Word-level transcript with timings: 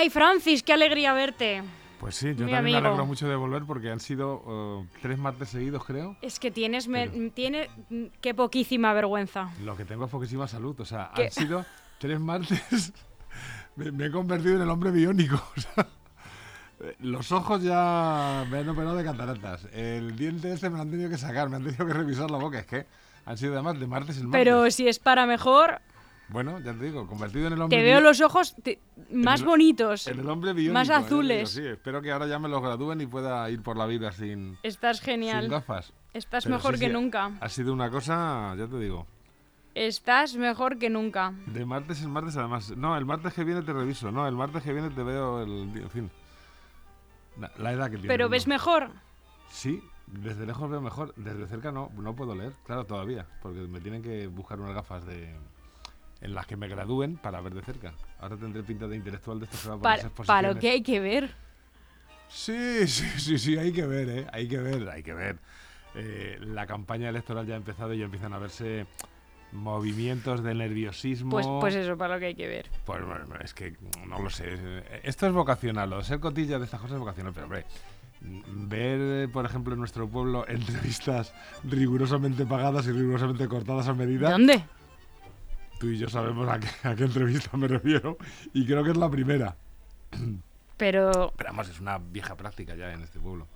Ay, 0.00 0.08
Francis, 0.08 0.62
qué 0.62 0.72
alegría 0.72 1.12
verte. 1.12 1.62
Pues 1.98 2.14
sí, 2.14 2.28
yo 2.28 2.46
Mi 2.46 2.52
también 2.52 2.62
me 2.62 2.70
amigo. 2.76 2.78
alegro 2.88 3.04
mucho 3.04 3.28
de 3.28 3.36
volver 3.36 3.64
porque 3.66 3.90
han 3.90 4.00
sido 4.00 4.42
eh, 4.88 4.88
tres 5.02 5.18
martes 5.18 5.50
seguidos, 5.50 5.84
creo. 5.84 6.16
Es 6.22 6.40
que 6.40 6.50
tienes, 6.50 6.88
me- 6.88 7.10
Pero- 7.10 7.30
tiene, 7.32 7.68
mm, 7.90 8.04
qué 8.22 8.32
poquísima 8.32 8.94
vergüenza. 8.94 9.50
Lo 9.62 9.76
que 9.76 9.84
tengo 9.84 10.06
es 10.06 10.10
poquísima 10.10 10.48
salud. 10.48 10.80
O 10.80 10.86
sea, 10.86 11.10
¿Qué? 11.14 11.24
han 11.26 11.30
sido 11.32 11.66
tres 11.98 12.18
martes. 12.18 12.94
me, 13.76 13.92
me 13.92 14.06
he 14.06 14.10
convertido 14.10 14.56
en 14.56 14.62
el 14.62 14.70
hombre 14.70 14.90
biónico. 14.90 15.34
o 15.56 15.60
sea, 15.60 15.86
eh, 16.80 16.96
los 17.00 17.30
ojos 17.30 17.62
ya 17.62 18.46
me 18.50 18.60
han 18.60 18.68
operado 18.70 18.96
de 18.96 19.04
cataratas. 19.04 19.66
El 19.74 20.16
diente 20.16 20.50
este 20.50 20.70
me 20.70 20.76
lo 20.76 20.82
han 20.84 20.90
tenido 20.90 21.10
que 21.10 21.18
sacar. 21.18 21.50
Me 21.50 21.56
han 21.56 21.64
tenido 21.64 21.84
que 21.86 21.92
revisar 21.92 22.30
la 22.30 22.38
boca. 22.38 22.58
Es 22.60 22.66
que 22.66 22.86
han 23.26 23.36
sido 23.36 23.52
además 23.52 23.78
de 23.78 23.86
martes 23.86 24.16
en 24.16 24.28
martes. 24.30 24.40
Pero 24.40 24.70
si 24.70 24.88
es 24.88 24.98
para 24.98 25.26
mejor, 25.26 25.82
Bueno, 26.30 26.58
ya 26.60 26.72
te 26.72 26.84
digo, 26.84 27.06
convertido 27.06 27.48
en 27.48 27.54
el 27.54 27.60
hombre 27.60 27.76
te 27.78 27.82
veo 27.84 28.00
los 28.00 28.20
ojos 28.20 28.54
te- 28.62 28.78
más 29.12 29.40
el- 29.40 29.46
bonitos. 29.46 30.06
en 30.06 30.20
el 30.20 30.28
hombre 30.28 30.52
biónico. 30.52 30.74
más 30.74 30.88
digo, 30.88 31.00
azules. 31.00 31.50
sí, 31.50 31.66
espero 31.66 32.00
que 32.02 32.12
ahora 32.12 32.26
ya 32.26 32.38
me 32.38 32.48
los 32.48 32.62
gradúen 32.62 33.00
y 33.00 33.06
pueda 33.06 33.48
ir 33.50 33.62
por 33.62 33.76
la 33.76 33.86
vida 33.86 34.12
sin, 34.12 34.56
Estás 34.62 34.98
sin 34.98 35.06
genial. 35.06 35.48
gafas. 35.48 35.92
Estás 36.14 36.44
Pero 36.44 36.56
mejor 36.56 36.74
sí, 36.74 36.80
que 36.80 36.86
sí, 36.86 36.92
nunca. 36.92 37.32
Ha 37.40 37.48
sido 37.48 37.72
una 37.72 37.90
cosa, 37.90 38.54
ya 38.56 38.66
te 38.66 38.78
digo. 38.78 39.06
Estás 39.74 40.36
mejor 40.36 40.78
que 40.78 40.90
nunca. 40.90 41.32
De 41.46 41.64
martes 41.64 42.02
en 42.02 42.10
martes, 42.10 42.36
además. 42.36 42.76
No, 42.76 42.96
el 42.96 43.04
martes 43.04 43.32
que 43.34 43.44
viene 43.44 43.62
te 43.62 43.72
reviso. 43.72 44.10
No, 44.10 44.26
el 44.26 44.34
martes 44.34 44.62
que 44.64 44.72
viene 44.72 44.90
te 44.90 45.02
veo 45.04 45.42
el. 45.42 45.50
En 45.82 45.90
fin. 45.90 46.10
La, 47.38 47.50
la 47.58 47.72
edad 47.72 47.84
que 47.86 47.92
tiene. 47.96 48.08
Pero 48.08 48.26
uno. 48.26 48.30
ves 48.32 48.46
mejor. 48.48 48.90
Sí, 49.50 49.80
desde 50.08 50.44
lejos 50.46 50.68
veo 50.68 50.80
mejor. 50.80 51.14
Desde 51.16 51.46
cerca 51.46 51.70
no, 51.70 51.90
no 51.96 52.14
puedo 52.16 52.34
leer, 52.34 52.52
claro, 52.66 52.84
todavía. 52.84 53.26
Porque 53.42 53.60
me 53.60 53.80
tienen 53.80 54.02
que 54.02 54.26
buscar 54.26 54.58
unas 54.60 54.74
gafas 54.74 55.04
de. 55.06 55.32
En 56.20 56.34
las 56.34 56.46
que 56.46 56.56
me 56.56 56.68
gradúen 56.68 57.16
para 57.16 57.40
ver 57.40 57.54
de 57.54 57.62
cerca. 57.62 57.94
Ahora 58.18 58.36
tendré 58.36 58.62
pinta 58.62 58.86
de 58.86 58.96
intelectual 58.96 59.40
de 59.40 59.46
estos 59.46 59.78
Para, 59.78 60.10
para 60.10 60.52
lo 60.52 60.58
que 60.58 60.70
hay 60.70 60.82
que 60.82 61.00
ver. 61.00 61.30
Sí, 62.28 62.86
sí, 62.86 63.06
sí, 63.18 63.38
sí, 63.38 63.56
hay 63.56 63.72
que 63.72 63.86
ver, 63.86 64.08
¿eh? 64.08 64.26
Hay 64.32 64.46
que 64.46 64.58
ver, 64.58 64.88
hay 64.88 65.02
que 65.02 65.14
ver. 65.14 65.38
Eh, 65.94 66.38
la 66.40 66.66
campaña 66.66 67.08
electoral 67.08 67.46
ya 67.46 67.54
ha 67.54 67.56
empezado 67.56 67.92
y 67.94 67.98
ya 67.98 68.04
empiezan 68.04 68.32
a 68.32 68.38
verse 68.38 68.86
movimientos 69.52 70.42
de 70.42 70.54
nerviosismo. 70.54 71.30
Pues, 71.30 71.46
pues 71.60 71.74
eso, 71.74 71.96
para 71.96 72.14
lo 72.14 72.20
que 72.20 72.26
hay 72.26 72.34
que 72.34 72.46
ver. 72.46 72.70
Pues 72.84 73.04
bueno, 73.04 73.24
es 73.42 73.54
que 73.54 73.74
no 74.06 74.20
lo 74.20 74.30
sé. 74.30 74.84
Esto 75.02 75.26
es 75.26 75.32
vocacional, 75.32 75.90
de 75.90 76.04
ser 76.04 76.20
cotilla 76.20 76.58
de 76.58 76.66
estas 76.66 76.80
cosas 76.80 76.94
es 76.94 77.00
vocacional, 77.00 77.32
pero 77.32 77.46
hombre, 77.46 77.64
ver, 78.20 79.30
por 79.30 79.44
ejemplo, 79.44 79.72
en 79.72 79.80
nuestro 79.80 80.08
pueblo 80.08 80.46
entrevistas 80.46 81.34
rigurosamente 81.64 82.46
pagadas 82.46 82.86
y 82.86 82.92
rigurosamente 82.92 83.48
cortadas 83.48 83.88
a 83.88 83.94
medida, 83.94 84.30
¿Dónde? 84.30 84.62
Tú 85.80 85.88
y 85.88 85.96
yo 85.98 86.08
sabemos 86.10 86.46
a 86.48 86.60
qué, 86.60 86.68
a 86.84 86.94
qué 86.94 87.04
entrevista 87.04 87.56
me 87.56 87.66
refiero 87.66 88.18
y 88.52 88.66
creo 88.66 88.84
que 88.84 88.90
es 88.90 88.96
la 88.98 89.10
primera. 89.10 89.56
Pero 90.76 91.32
Pero 91.36 91.48
además 91.48 91.68
es 91.70 91.80
una 91.80 91.98
vieja 91.98 92.36
práctica 92.36 92.76
ya 92.76 92.92
en 92.92 93.02
este 93.02 93.18
pueblo. 93.18 93.48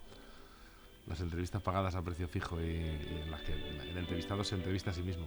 Las 1.07 1.21
entrevistas 1.21 1.63
pagadas 1.63 1.95
a 1.95 2.03
precio 2.03 2.27
fijo 2.27 2.61
y, 2.61 2.65
y 2.65 3.21
en 3.25 3.31
las 3.31 3.43
que 3.43 3.53
el 3.53 3.97
entrevistado 3.99 4.43
se 4.43 4.55
entrevista 4.55 4.91
a 4.91 4.95
sí 4.95 5.03
mismo. 5.03 5.27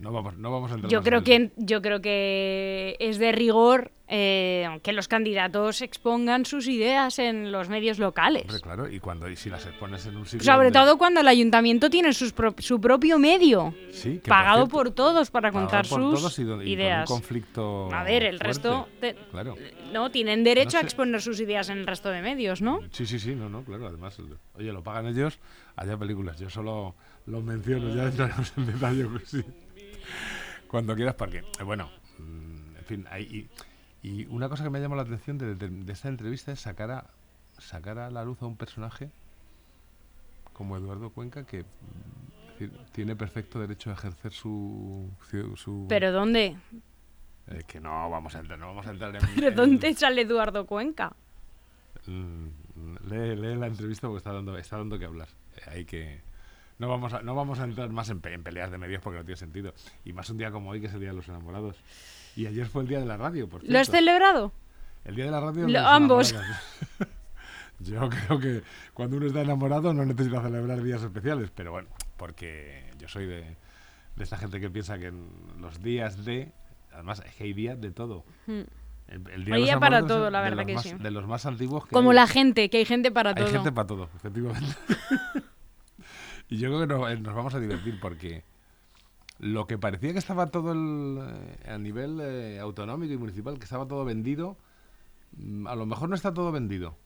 No 0.00 0.12
vamos, 0.12 0.36
no 0.36 0.50
vamos 0.52 0.70
a 0.70 0.74
entrar 0.74 0.90
yo 0.92 1.02
creo 1.02 1.18
en 1.18 1.24
que 1.24 1.50
yo 1.56 1.82
creo 1.82 2.00
que 2.00 2.96
es 3.00 3.18
de 3.18 3.32
rigor 3.32 3.90
eh, 4.10 4.66
que 4.82 4.92
los 4.92 5.06
candidatos 5.08 5.82
expongan 5.82 6.46
sus 6.46 6.66
ideas 6.68 7.18
en 7.18 7.50
los 7.52 7.68
medios 7.68 7.98
locales. 7.98 8.42
Hombre, 8.44 8.60
claro, 8.60 8.88
y 8.88 9.00
cuando 9.00 9.28
y 9.28 9.36
si 9.36 9.50
las 9.50 9.66
expones 9.66 10.06
en 10.06 10.16
un 10.16 10.24
sitio 10.24 10.44
Sobre 10.50 10.70
donde- 10.70 10.78
todo 10.78 10.96
cuando 10.98 11.20
el 11.20 11.28
ayuntamiento 11.28 11.90
tiene 11.90 12.12
sus 12.14 12.32
pro- 12.32 12.54
su 12.58 12.80
propio 12.80 13.18
medio, 13.18 13.74
Sí, 13.90 14.20
que 14.22 14.28
pagado 14.30 14.58
cierto, 14.66 14.70
por 14.72 14.90
todos 14.92 15.30
para 15.30 15.50
contar 15.52 15.86
por 15.86 16.00
sus 16.00 16.20
todos 16.20 16.38
y 16.38 16.44
don- 16.44 16.60
y 16.62 16.64
con 16.64 16.72
ideas. 16.72 17.10
un 17.10 17.16
conflicto 17.16 17.92
A 17.92 18.02
ver, 18.04 18.22
el 18.22 18.38
fuerte. 18.38 18.46
resto 18.46 18.88
Claro. 19.32 19.56
no 19.92 20.10
tienen 20.10 20.42
derecho 20.44 20.76
No 20.76 20.78
a 20.78 20.82
exponer 20.82 21.20
sus 21.20 21.38
ideas 21.40 21.68
en 21.68 21.78
el 21.78 21.86
resto 21.86 22.08
de 22.08 22.22
medios, 22.22 22.62
¿no? 22.62 22.80
Sí, 22.92 23.04
sí, 23.04 23.18
sí, 23.18 23.34
no, 23.34 23.48
no, 23.50 23.62
claro, 23.64 23.88
además, 23.88 24.16
oye, 24.54 24.72
lo 24.72 24.82
pagan 24.82 25.06
ellos, 25.08 25.38
allá 25.76 25.98
películas, 25.98 26.38
yo 26.38 26.48
solo 26.48 26.94
lo 27.26 27.42
menciono, 27.42 27.94
ya 27.94 28.04
entraremos 28.04 28.52
en 28.56 28.66
detalle, 28.66 29.04
pues 29.04 29.24
sí. 29.28 29.44
Cuando 30.68 30.94
quieras, 30.94 31.14
porque, 31.14 31.38
eh, 31.58 31.62
bueno, 31.64 31.90
mm, 32.18 32.76
en 32.76 32.84
fin, 32.84 33.06
hay, 33.10 33.48
y, 34.02 34.08
y 34.08 34.26
una 34.26 34.48
cosa 34.48 34.64
que 34.64 34.70
me 34.70 34.78
ha 34.78 34.82
llamado 34.82 35.02
la 35.02 35.08
atención 35.08 35.38
de, 35.38 35.54
de- 35.54 35.68
de 35.68 35.92
esta 35.92 36.08
entrevista 36.08 36.52
es 36.52 36.60
sacar 36.60 36.90
a, 36.90 37.06
sacar 37.58 37.98
a 37.98 38.10
la 38.10 38.24
luz 38.24 38.40
a 38.42 38.46
un 38.46 38.56
personaje 38.56 39.10
como 40.52 40.76
Eduardo 40.76 41.10
Cuenca 41.10 41.44
que 41.44 41.62
mm, 41.62 41.64
es 42.50 42.58
decir, 42.60 42.72
tiene 42.92 43.14
perfecto 43.16 43.60
derecho 43.60 43.90
a 43.90 43.92
ejercer 43.94 44.32
su... 44.32 45.08
Pero 45.88 46.10
¿dónde? 46.12 46.56
eh, 47.48 47.62
que 47.66 47.80
no 47.80 48.10
vamos 48.10 48.34
a 48.34 48.40
entrar, 48.40 48.58
no 48.58 48.66
vamos 48.68 48.86
a 48.86 48.90
entrar 48.90 49.14
en... 49.16 49.22
¿Pero 49.36 49.48
en- 49.48 49.54
dónde 49.54 49.94
sale 49.94 50.22
Eduardo 50.22 50.66
Cuenca? 50.66 51.14
Mm, 52.06 52.46
Lee, 53.10 53.36
lee 53.36 53.54
la 53.56 53.66
entrevista 53.66 54.06
porque 54.06 54.18
está 54.18 54.32
dando, 54.32 54.56
está 54.58 54.76
dando 54.78 54.98
que 54.98 55.04
hablar. 55.04 55.28
Eh, 55.56 55.60
Hay 55.70 55.84
que. 55.84 56.20
No 56.78 56.88
vamos, 56.88 57.12
a, 57.12 57.22
no 57.22 57.34
vamos 57.34 57.58
a 57.60 57.64
entrar 57.64 57.88
más 57.90 58.08
en, 58.10 58.20
pe- 58.20 58.32
en 58.34 58.42
peleas 58.44 58.70
de 58.70 58.78
medios 58.78 59.02
porque 59.02 59.18
no 59.18 59.24
tiene 59.24 59.36
sentido. 59.36 59.74
Y 60.04 60.12
más 60.12 60.30
un 60.30 60.38
día 60.38 60.50
como 60.52 60.70
hoy, 60.70 60.80
que 60.80 60.86
es 60.86 60.94
el 60.94 61.00
Día 61.00 61.10
de 61.10 61.16
los 61.16 61.28
Enamorados. 61.28 61.76
Y 62.36 62.46
ayer 62.46 62.66
fue 62.66 62.82
el 62.82 62.88
Día 62.88 63.00
de 63.00 63.06
la 63.06 63.16
Radio, 63.16 63.48
por 63.48 63.64
¿Lo 63.64 63.78
has 63.78 63.88
celebrado? 63.88 64.52
El 65.04 65.16
Día 65.16 65.24
de 65.24 65.30
la 65.32 65.40
Radio. 65.40 65.66
Lo- 65.66 65.80
ambos. 65.80 66.34
Yo 67.80 68.08
creo 68.08 68.40
que 68.40 68.62
cuando 68.92 69.16
uno 69.16 69.26
está 69.26 69.40
enamorado 69.42 69.94
no 69.94 70.04
necesita 70.04 70.42
celebrar 70.42 70.82
días 70.82 71.02
especiales, 71.02 71.50
pero 71.54 71.70
bueno, 71.70 71.88
porque 72.16 72.90
yo 72.98 73.06
soy 73.06 73.26
de, 73.26 73.42
de 74.16 74.24
esta 74.24 74.36
gente 74.36 74.58
que 74.60 74.68
piensa 74.68 74.98
que 74.98 75.06
en 75.06 75.28
los 75.60 75.80
días 75.80 76.24
de. 76.24 76.50
Además, 76.92 77.22
es 77.24 77.32
que 77.36 77.44
hay 77.44 77.52
días 77.52 77.80
de 77.80 77.92
todo. 77.92 78.24
Mm. 78.46 78.60
El, 79.06 79.30
el 79.30 79.44
día 79.44 79.54
Hay 79.54 79.76
para 79.80 80.04
todo, 80.06 80.28
la 80.28 80.40
verdad 80.40 80.66
que 80.66 80.74
más- 80.74 80.82
sí. 80.82 80.92
De 80.94 81.10
los 81.12 81.26
más 81.28 81.46
antiguos 81.46 81.84
que 81.86 81.90
Como 81.90 82.10
hay. 82.10 82.16
la 82.16 82.26
gente, 82.26 82.68
que 82.68 82.78
hay 82.78 82.84
gente 82.84 83.12
para 83.12 83.30
Hay 83.30 83.36
todo. 83.36 83.48
gente 83.48 83.70
para 83.72 83.86
todo, 83.86 84.10
efectivamente. 84.16 84.74
y 86.48 86.58
yo 86.58 86.68
creo 86.68 86.80
que 86.80 86.86
no- 86.86 87.08
eh, 87.08 87.18
nos 87.18 87.34
vamos 87.34 87.54
a 87.54 87.60
divertir 87.60 87.98
porque 88.00 88.42
lo 89.38 89.66
que 89.66 89.78
parecía 89.78 90.12
que 90.12 90.18
estaba 90.18 90.46
todo 90.48 90.72
el, 90.72 91.18
eh, 91.20 91.70
a 91.70 91.78
nivel 91.78 92.18
eh, 92.20 92.58
autonómico 92.58 93.12
y 93.12 93.18
municipal, 93.18 93.58
que 93.58 93.64
estaba 93.64 93.86
todo 93.86 94.04
vendido, 94.04 94.56
mm, 95.36 95.66
a 95.66 95.74
lo 95.76 95.86
mejor 95.86 96.08
no 96.08 96.14
está 96.14 96.34
todo 96.34 96.50
vendido. 96.52 96.96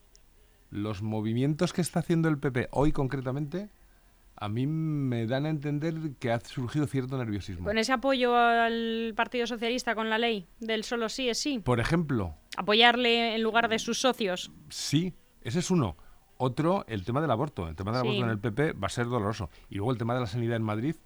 Los 0.71 1.03
movimientos 1.03 1.73
que 1.73 1.83
está 1.83 2.01
haciendo 2.01 2.29
el 2.31 2.39
PP 2.39 2.69
hoy 2.71 2.93
concretamente, 2.93 3.69
a 4.37 4.49
mí 4.49 4.67
me 4.67 5.27
dan 5.27 5.45
a 5.45 5.51
entender 5.51 5.95
que 6.19 6.33
ha 6.33 6.41
surgido 6.41 6.87
cierto 6.87 7.19
nerviosismo. 7.19 7.65
Con 7.67 7.77
ese 7.77 7.93
apoyo 7.93 8.35
al 8.35 9.13
Partido 9.15 9.47
Socialista 9.47 9.95
con 9.95 10.09
la 10.09 10.17
ley 10.19 10.47
del 10.59 10.83
solo 10.85 11.11
sí 11.11 11.29
es 11.29 11.39
sí. 11.39 11.59
Por 11.59 11.79
ejemplo, 11.81 12.35
Apoyarle 12.57 13.35
en 13.35 13.43
lugar 13.43 13.69
de 13.69 13.79
sus 13.79 13.99
socios. 14.01 14.51
Sí, 14.71 15.13
ese 15.43 15.59
es 15.61 15.71
uno. 15.71 15.97
Otro, 16.47 16.85
el 16.89 17.05
tema 17.05 17.21
del 17.21 17.31
aborto. 17.31 17.69
El 17.69 17.77
tema 17.77 17.93
del 17.93 18.03
Sí. 18.03 18.09
aborto 18.09 18.25
en 18.25 18.31
el 18.31 18.39
PP 18.41 18.73
va 18.73 18.87
a 18.87 18.91
ser 18.91 19.07
doloroso. 19.07 19.49
Y 19.71 19.77
luego 19.77 19.93
el 19.93 19.99
tema 19.99 20.15
de 20.15 20.21
la 20.21 20.27
sanidad 20.27 20.57
en 20.57 20.63
Madrid. 20.65 20.97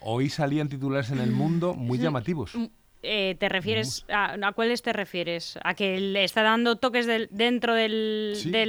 Hoy 0.00 0.28
salían 0.28 0.68
titulares 0.68 1.10
en 1.10 1.20
el 1.20 1.30
mundo 1.30 1.74
muy 1.74 1.98
llamativos. 1.98 2.54
Mm, 2.56 2.64
eh, 3.02 3.36
¿Te 3.38 3.48
refieres 3.48 4.04
a, 4.08 4.32
a 4.44 4.52
cuáles 4.52 4.82
te 4.82 4.92
refieres? 4.92 5.56
¿A 5.62 5.74
que 5.74 6.00
le 6.00 6.24
está 6.24 6.42
dando 6.42 6.76
toques 6.76 7.06
del- 7.06 7.28
dentro 7.30 7.74
del, 7.74 8.32
Sí, 8.34 8.50
de 8.50 8.66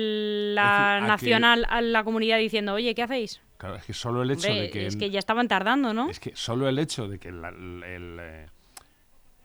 la 0.54 0.98
decir, 1.00 1.04
a 1.04 1.08
nacional 1.08 1.66
a 1.68 1.82
la 1.82 2.04
comunidad 2.04 2.38
diciendo, 2.38 2.74
oye, 2.76 2.94
¿qué 2.94 3.02
hacéis? 3.02 3.42
Claro, 3.58 3.78
es 3.78 3.84
que 3.86 3.94
solo 3.94 4.22
el 4.22 4.30
hecho 4.30 4.48
Hombre, 4.50 4.62
de 4.64 4.70
que... 4.70 4.86
es 4.86 4.96
que 4.98 5.10
ya 5.10 5.18
estaban 5.18 5.48
tardando, 5.48 5.94
¿no? 5.96 6.12
es 6.12 6.20
que 6.20 6.36
solo 6.36 6.70
el 6.70 6.78
hecho 6.78 7.08
de 7.08 7.18
que 7.18 7.32
la- 7.32 7.50
el, 7.50 7.84
el, 7.84 8.18
eh, 8.20 8.46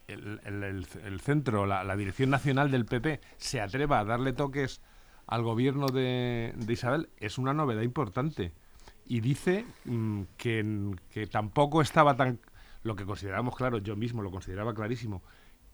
el- 0.08 0.40
el- 0.44 0.62
el- 0.64 0.86
el 1.06 1.20
centro, 1.20 1.64
la, 1.64 1.82
la 1.82 1.96
dirección 1.96 2.28
nacional 2.28 2.70
del 2.70 2.84
PP, 2.84 3.20
se 3.38 3.58
atreva 3.62 4.00
a 4.00 4.04
darle 4.04 4.34
toques 4.34 4.82
al 5.32 5.42
gobierno 5.42 5.86
de, 5.86 6.52
de 6.54 6.72
Isabel 6.74 7.08
es 7.16 7.38
una 7.38 7.54
novedad 7.54 7.80
importante. 7.80 8.52
Y 9.06 9.20
dice 9.20 9.64
mm, 9.86 10.24
que, 10.36 10.94
que 11.08 11.26
tampoco 11.26 11.80
estaba 11.80 12.14
tan... 12.16 12.38
Lo 12.82 12.96
que 12.96 13.06
considerábamos 13.06 13.56
claro, 13.56 13.78
yo 13.78 13.96
mismo 13.96 14.20
lo 14.20 14.30
consideraba 14.30 14.74
clarísimo, 14.74 15.22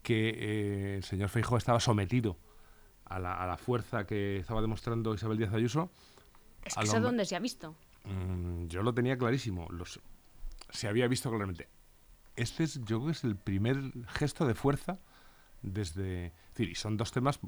que 0.05 0.29
eh, 0.29 0.97
el 0.99 1.03
señor 1.03 1.29
Feijóo 1.29 1.59
estaba 1.59 1.81
sometido 1.81 2.37
a 3.07 3.19
la, 3.19 3.35
a 3.35 3.49
la 3.49 3.57
fuerza 3.57 4.07
que 4.07 4.37
estaba 4.37 4.61
demostrando 4.61 5.13
Isabel 5.13 5.39
Díaz 5.39 5.53
Ayuso. 5.53 5.91
es 6.65 6.77
que 6.77 6.85
eso 6.85 7.01
donde 7.01 7.25
se 7.25 7.35
ha 7.35 7.41
visto. 7.41 7.75
Mm, 8.05 8.67
yo 8.69 8.85
lo 8.85 8.95
tenía 8.95 9.19
clarísimo. 9.19 9.67
Los, 9.71 9.99
se 10.71 10.87
había 10.87 11.09
visto 11.09 11.31
claramente. 11.31 11.67
Este 12.37 12.63
es, 12.63 12.75
yo 12.85 12.99
creo 12.99 13.07
que 13.07 13.13
es 13.13 13.25
el 13.25 13.35
primer 13.35 13.77
gesto 14.07 14.47
de 14.47 14.55
fuerza 14.55 15.01
desde. 15.63 16.27
es 16.27 16.33
decir, 16.55 16.69
y 16.69 16.77
son 16.77 16.97
dos 16.97 17.11
temas, 17.11 17.41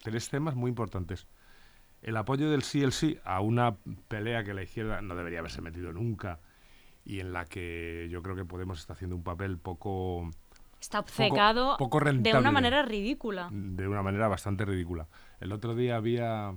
tres 0.00 0.28
temas 0.28 0.54
muy 0.54 0.68
importantes. 0.68 1.26
El 2.02 2.16
apoyo 2.16 2.50
del 2.50 2.62
sí 2.62 2.82
el 2.82 2.92
sí 2.92 3.18
a 3.24 3.40
una 3.40 3.76
pelea 4.08 4.44
que 4.44 4.54
la 4.54 4.62
izquierda 4.62 5.02
no 5.02 5.14
debería 5.14 5.40
haberse 5.40 5.60
metido 5.60 5.92
nunca 5.92 6.40
y 7.04 7.20
en 7.20 7.32
la 7.32 7.44
que 7.44 8.08
yo 8.10 8.22
creo 8.22 8.36
que 8.36 8.44
Podemos 8.44 8.78
está 8.78 8.94
haciendo 8.94 9.16
un 9.16 9.22
papel 9.22 9.58
poco 9.58 10.30
Está 10.80 11.00
obcecado 11.00 11.76
poco 11.76 12.00
de 12.00 12.34
una 12.34 12.50
manera 12.50 12.82
ridícula. 12.82 13.48
de 13.52 13.86
una 13.86 14.02
manera 14.02 14.28
bastante 14.28 14.64
ridícula. 14.64 15.08
El 15.38 15.52
otro 15.52 15.74
día 15.74 15.96
había 15.96 16.54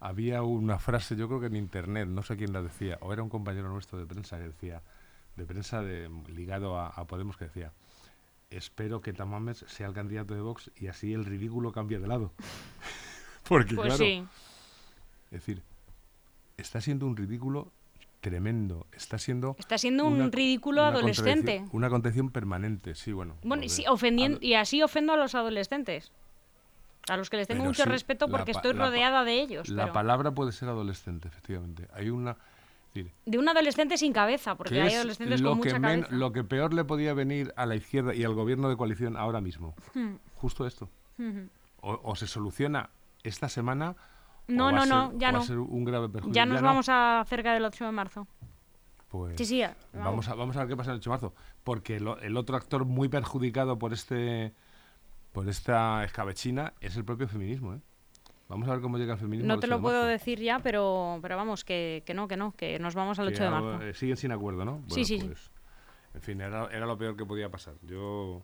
había 0.00 0.42
una 0.42 0.78
frase, 0.78 1.16
yo 1.16 1.28
creo 1.28 1.40
que 1.40 1.46
en 1.46 1.56
internet, 1.56 2.06
no 2.06 2.22
sé 2.22 2.36
quién 2.36 2.52
la 2.52 2.60
decía, 2.60 2.98
o 3.00 3.12
era 3.14 3.22
un 3.22 3.30
compañero 3.30 3.70
nuestro 3.70 3.98
de 3.98 4.04
prensa 4.04 4.36
que 4.36 4.44
decía, 4.44 4.82
de 5.34 5.46
prensa 5.46 5.80
de, 5.80 6.10
ligado 6.28 6.78
a, 6.78 6.88
a 6.88 7.06
Podemos 7.06 7.38
que 7.38 7.46
decía, 7.46 7.72
espero 8.50 9.00
que 9.00 9.14
Tamames 9.14 9.64
sea 9.66 9.86
el 9.86 9.94
candidato 9.94 10.34
de 10.34 10.42
Vox 10.42 10.70
y 10.76 10.88
así 10.88 11.14
el 11.14 11.24
ridículo 11.24 11.72
cambie 11.72 11.98
de 11.98 12.06
lado. 12.06 12.32
Porque 13.48 13.74
Pues 13.74 13.86
claro, 13.86 14.04
sí. 14.04 14.26
Es 15.34 15.40
decir, 15.46 15.62
está 16.56 16.80
siendo 16.80 17.06
un 17.06 17.16
ridículo 17.16 17.72
tremendo. 18.20 18.86
Está 18.92 19.18
siendo 19.18 19.56
Está 19.58 19.76
siendo 19.76 20.06
un 20.06 20.32
ridículo 20.32 20.80
una 20.82 20.88
adolescente. 20.90 21.64
Una 21.72 21.90
contención 21.90 22.30
permanente, 22.30 22.94
sí, 22.94 23.12
bueno. 23.12 23.34
Bueno, 23.42 23.64
y, 23.64 23.68
sí, 23.68 23.84
ofendien- 23.86 24.36
ado- 24.36 24.38
y 24.42 24.54
así 24.54 24.82
ofendo 24.82 25.12
a 25.12 25.16
los 25.16 25.34
adolescentes. 25.34 26.10
A 27.08 27.18
los 27.18 27.28
que 27.28 27.36
les 27.36 27.46
tengo 27.48 27.60
Pero 27.64 27.70
mucho 27.70 27.82
sí, 27.82 27.88
respeto 27.90 28.28
porque 28.28 28.52
estoy 28.52 28.72
rodeada 28.72 29.24
de 29.24 29.40
ellos. 29.42 29.68
La 29.68 29.82
pero 29.84 29.92
palabra 29.92 30.30
puede 30.30 30.52
ser 30.52 30.70
adolescente, 30.70 31.28
efectivamente. 31.28 31.86
Hay 31.92 32.08
una... 32.08 32.38
decir, 32.94 33.12
De 33.26 33.36
un 33.36 33.46
adolescente 33.46 33.98
sin 33.98 34.14
cabeza, 34.14 34.54
porque 34.54 34.72
que 34.76 34.80
hay 34.80 34.88
es 34.88 34.94
adolescentes 34.94 35.42
lo 35.42 35.50
con 35.50 35.60
que, 35.60 35.68
mucha 35.68 35.80
cabeza. 35.82 36.06
lo 36.10 36.32
que 36.32 36.44
peor 36.44 36.72
le 36.72 36.84
podía 36.84 37.12
venir 37.12 37.52
a 37.56 37.66
la 37.66 37.74
izquierda 37.76 38.14
y 38.14 38.24
al 38.24 38.32
gobierno 38.32 38.70
de 38.70 38.76
coalición 38.78 39.18
ahora 39.18 39.42
mismo. 39.42 39.74
Hmm. 39.92 40.14
Justo 40.36 40.66
esto. 40.66 40.88
O, 41.82 42.00
o 42.02 42.16
se 42.16 42.26
soluciona 42.26 42.88
esta 43.22 43.50
semana. 43.50 43.96
No, 44.46 44.70
no, 44.72 44.84
no, 44.86 45.10
ser- 45.10 45.18
ya 45.18 45.28
va 45.28 45.32
no. 45.32 45.38
a 45.38 45.46
ser 45.46 45.58
un 45.58 45.84
grave 45.84 46.08
perjuicio. 46.08 46.34
Ya 46.34 46.46
nos 46.46 46.60
no. 46.60 46.68
vamos 46.68 46.86
a 46.88 47.24
cerca 47.26 47.52
del 47.54 47.64
8 47.64 47.84
de 47.86 47.92
marzo. 47.92 48.26
Pues 49.08 49.36
Sí, 49.36 49.44
sí, 49.44 49.62
Vamos 49.92 50.28
a, 50.28 50.34
vamos 50.34 50.56
a 50.56 50.60
ver 50.60 50.68
qué 50.68 50.76
pasa 50.76 50.90
en 50.90 50.94
el 50.94 50.98
8 51.00 51.10
de 51.10 51.14
marzo. 51.14 51.34
Porque 51.62 52.00
lo- 52.00 52.18
el 52.18 52.36
otro 52.36 52.56
actor 52.56 52.84
muy 52.84 53.08
perjudicado 53.08 53.78
por 53.78 53.92
este 53.92 54.52
por 55.32 55.48
esta 55.48 56.04
escabechina 56.04 56.74
es 56.80 56.96
el 56.96 57.04
propio 57.04 57.26
feminismo. 57.26 57.74
¿eh? 57.74 57.80
Vamos 58.48 58.68
a 58.68 58.72
ver 58.72 58.80
cómo 58.80 58.98
llega 58.98 59.14
el 59.14 59.18
feminismo. 59.18 59.48
No 59.48 59.54
te 59.58 59.66
8 59.66 59.70
lo 59.70 59.76
de 59.76 59.82
puedo 59.82 60.04
decir 60.04 60.38
ya, 60.40 60.58
pero, 60.60 61.18
pero 61.22 61.36
vamos, 61.36 61.64
que, 61.64 62.02
que 62.06 62.14
no, 62.14 62.28
que 62.28 62.36
no, 62.36 62.52
que 62.52 62.78
nos 62.78 62.94
vamos 62.94 63.18
al 63.18 63.28
Que 63.28 63.34
8 63.34 63.42
de 63.42 63.48
algo- 63.48 63.70
marzo. 63.72 63.84
eh, 63.86 63.94
siguen 63.94 64.16
sin 64.16 64.30
acuerdo, 64.32 64.64
¿no? 64.64 64.82
Sí, 64.88 65.04
sí, 65.04 65.18
sí. 65.20 65.26
pues, 65.26 65.50
En 66.14 66.20
fin, 66.22 66.40
era, 66.40 66.66
era 66.70 66.86
lo 66.86 66.96
peor 66.96 67.16
que 67.16 67.24
podía 67.26 67.48
pasar. 67.50 67.74
Yo. 67.82 68.40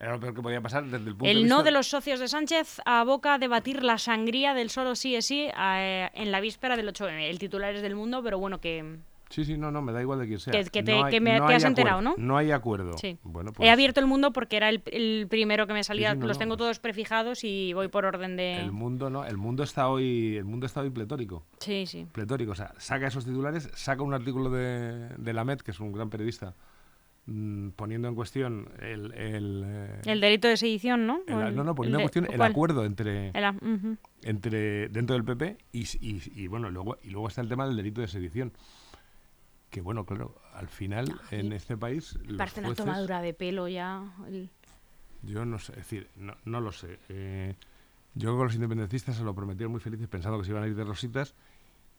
Era 0.00 0.12
lo 0.12 0.20
peor 0.20 0.34
que 0.34 0.40
podía 0.42 0.60
pasar 0.62 0.84
desde 0.84 0.96
el 0.96 1.04
punto 1.14 1.26
de 1.26 1.30
El 1.32 1.36
vista. 1.42 1.54
no 1.56 1.62
de 1.62 1.70
los 1.72 1.86
socios 1.88 2.18
de 2.20 2.28
Sánchez 2.28 2.80
aboca 2.86 3.34
a 3.34 3.38
debatir 3.38 3.82
la 3.84 3.98
sangría 3.98 4.54
del 4.54 4.70
solo 4.70 4.96
sí 4.96 5.14
es 5.14 5.26
sí 5.26 5.48
eh, 5.54 6.08
en 6.14 6.32
la 6.32 6.40
víspera 6.40 6.76
del 6.76 6.88
8M. 6.88 7.28
El 7.28 7.38
titular 7.38 7.74
es 7.74 7.82
del 7.82 7.94
mundo, 7.94 8.22
pero 8.22 8.38
bueno, 8.38 8.60
que 8.60 8.96
Sí, 9.28 9.44
sí, 9.44 9.56
no, 9.56 9.70
no, 9.70 9.80
me 9.80 9.92
da 9.92 10.00
igual 10.02 10.18
de 10.18 10.26
quién 10.26 10.40
sea. 10.40 10.52
Que- 10.52 10.64
que 10.64 10.82
te- 10.82 10.90
No 10.92 11.04
hay- 11.04 11.10
que 11.12 11.20
me- 11.20 11.38
no 11.38 11.46
te 11.46 11.52
hay 11.52 11.56
has 11.58 11.62
enterado, 11.64 11.98
acuerdo, 12.00 12.18
¿no? 12.18 12.26
No 12.26 12.36
hay 12.36 12.50
acuerdo. 12.50 12.98
sí. 12.98 13.16
Bueno, 13.22 13.52
pues, 13.52 13.64
He 13.64 13.70
abierto 13.70 14.00
el 14.00 14.06
mundo 14.06 14.32
porque 14.32 14.56
era 14.56 14.68
el, 14.70 14.82
el 14.86 15.28
primero 15.30 15.68
que 15.68 15.72
me 15.72 15.84
salía. 15.84 16.12
sí, 16.14 16.18
no, 16.18 16.26
los 16.26 16.36
tengo 16.36 16.54
pues- 16.56 16.58
todos 16.64 16.78
prefijados 16.80 17.44
y 17.44 17.72
voy 17.72 17.86
por 17.86 18.06
orden 18.06 18.36
de. 18.36 18.56
El 18.56 18.72
mundo, 18.72 19.08
¿no? 19.08 19.24
El 19.24 19.36
mundo 19.36 19.62
está 19.62 19.86
hoy. 19.88 20.36
El 20.36 20.46
mundo 20.46 20.66
está 20.66 20.80
hoy 20.80 20.90
pletórico. 20.90 21.44
Sí, 21.60 21.86
sí. 21.86 22.06
pletórico. 22.10 22.50
O 22.52 22.54
sea, 22.56 22.74
saca 22.78 23.06
esos 23.06 23.24
titulares, 23.24 23.70
saca 23.74 24.02
un 24.02 24.14
artículo 24.14 24.50
de, 24.50 25.10
de 25.16 25.32
la 25.32 25.44
Met, 25.44 25.60
que 25.62 25.70
es 25.70 25.78
un 25.78 25.92
gran 25.92 26.10
periodista, 26.10 26.56
poniendo 27.76 28.08
en 28.08 28.14
cuestión 28.14 28.68
el. 28.80 29.12
el, 29.12 29.62
eh, 29.66 30.00
El 30.04 30.20
delito 30.20 30.48
de 30.48 30.56
sedición, 30.56 31.06
¿no? 31.06 31.20
el- 31.26 31.54
no, 31.54 31.62
no, 31.64 31.74
poniendo 31.74 31.98
en 31.98 32.02
cuestión 32.02 32.26
¿o 32.28 32.32
el 32.32 32.42
acuerdo 32.42 32.84
entre, 32.84 33.30
entre 34.22 34.88
dentro 34.88 35.14
del 35.14 35.24
PP 35.24 35.56
y, 35.72 35.80
y- 36.00 36.22
y, 36.34 36.46
bueno, 36.48 36.70
luego, 36.70 36.98
y 37.02 37.10
luego 37.10 37.28
está 37.28 37.40
el 37.40 37.48
tema 37.48 37.66
del 37.66 37.76
delito 37.76 38.00
de 38.00 38.08
sedición. 38.08 38.52
Que 39.70 39.80
bueno, 39.80 40.04
claro, 40.04 40.40
al 40.54 40.66
final 40.68 41.06
en 41.30 41.52
este 41.52 41.76
país. 41.76 42.18
Parece 42.36 42.60
una 42.60 42.70
jueces- 42.70 42.84
tomadura 42.84 43.22
de 43.22 43.34
pelo 43.34 43.68
ya. 43.68 44.02
el- 44.26 44.50
Yo 45.22 45.44
no 45.44 45.58
sé, 45.58 45.72
es 45.72 45.78
decir, 45.78 46.08
no, 46.16 46.34
no 46.44 46.60
lo 46.60 46.72
sé. 46.72 46.98
Eh, 47.08 47.54
yo 48.14 48.30
creo 48.30 48.38
que 48.38 48.44
los 48.44 48.54
independentistas 48.56 49.16
se 49.16 49.22
lo 49.22 49.34
prometieron 49.34 49.70
muy 49.70 49.80
felices 49.80 50.08
pensando 50.08 50.38
que 50.38 50.44
se 50.44 50.50
iban 50.50 50.64
a 50.64 50.66
ir 50.66 50.74
de 50.74 50.82
rositas 50.84 51.34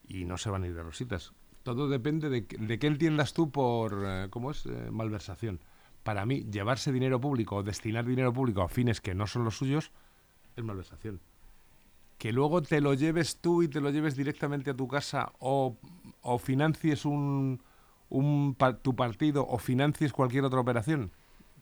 y 0.08 0.26
no 0.26 0.38
se 0.38 0.50
van 0.50 0.64
a 0.64 0.68
ir 0.68 0.76
de 0.76 0.84
rositas. 0.84 1.32
Todo 1.64 1.88
depende 1.88 2.30
de, 2.30 2.42
de 2.42 2.80
qué 2.80 2.88
entiendas 2.88 3.34
tú 3.34 3.52
por, 3.52 4.04
eh, 4.06 4.28
¿cómo 4.30 4.52
es? 4.52 4.66
Eh, 4.66 4.90
malversación. 4.92 5.60
Para 6.04 6.26
mí, 6.26 6.46
llevarse 6.52 6.92
dinero 6.92 7.22
público 7.22 7.58
o 7.58 7.64
destinar 7.64 8.06
dinero 8.06 8.34
público 8.34 8.62
a 8.64 8.68
fines 8.70 9.02
que 9.02 9.14
no 9.14 9.28
son 9.28 9.44
los 9.44 9.58
suyos 9.58 9.92
es 10.56 10.64
malversación. 10.64 11.20
Que 12.18 12.32
luego 12.34 12.62
te 12.62 12.82
lo 12.82 12.94
lleves 12.94 13.38
tú 13.38 13.62
y 13.64 13.68
te 13.68 13.82
lo 13.82 13.90
lleves 13.92 14.16
directamente 14.16 14.72
a 14.72 14.74
tu 14.76 14.88
casa 14.88 15.32
o, 15.40 15.78
o 16.22 16.38
financies 16.40 17.06
un, 17.06 17.62
un 18.10 18.56
tu 18.82 18.96
partido 18.96 19.46
o 19.48 19.58
financies 19.60 20.14
cualquier 20.14 20.44
otra 20.46 20.60
operación. 20.60 21.12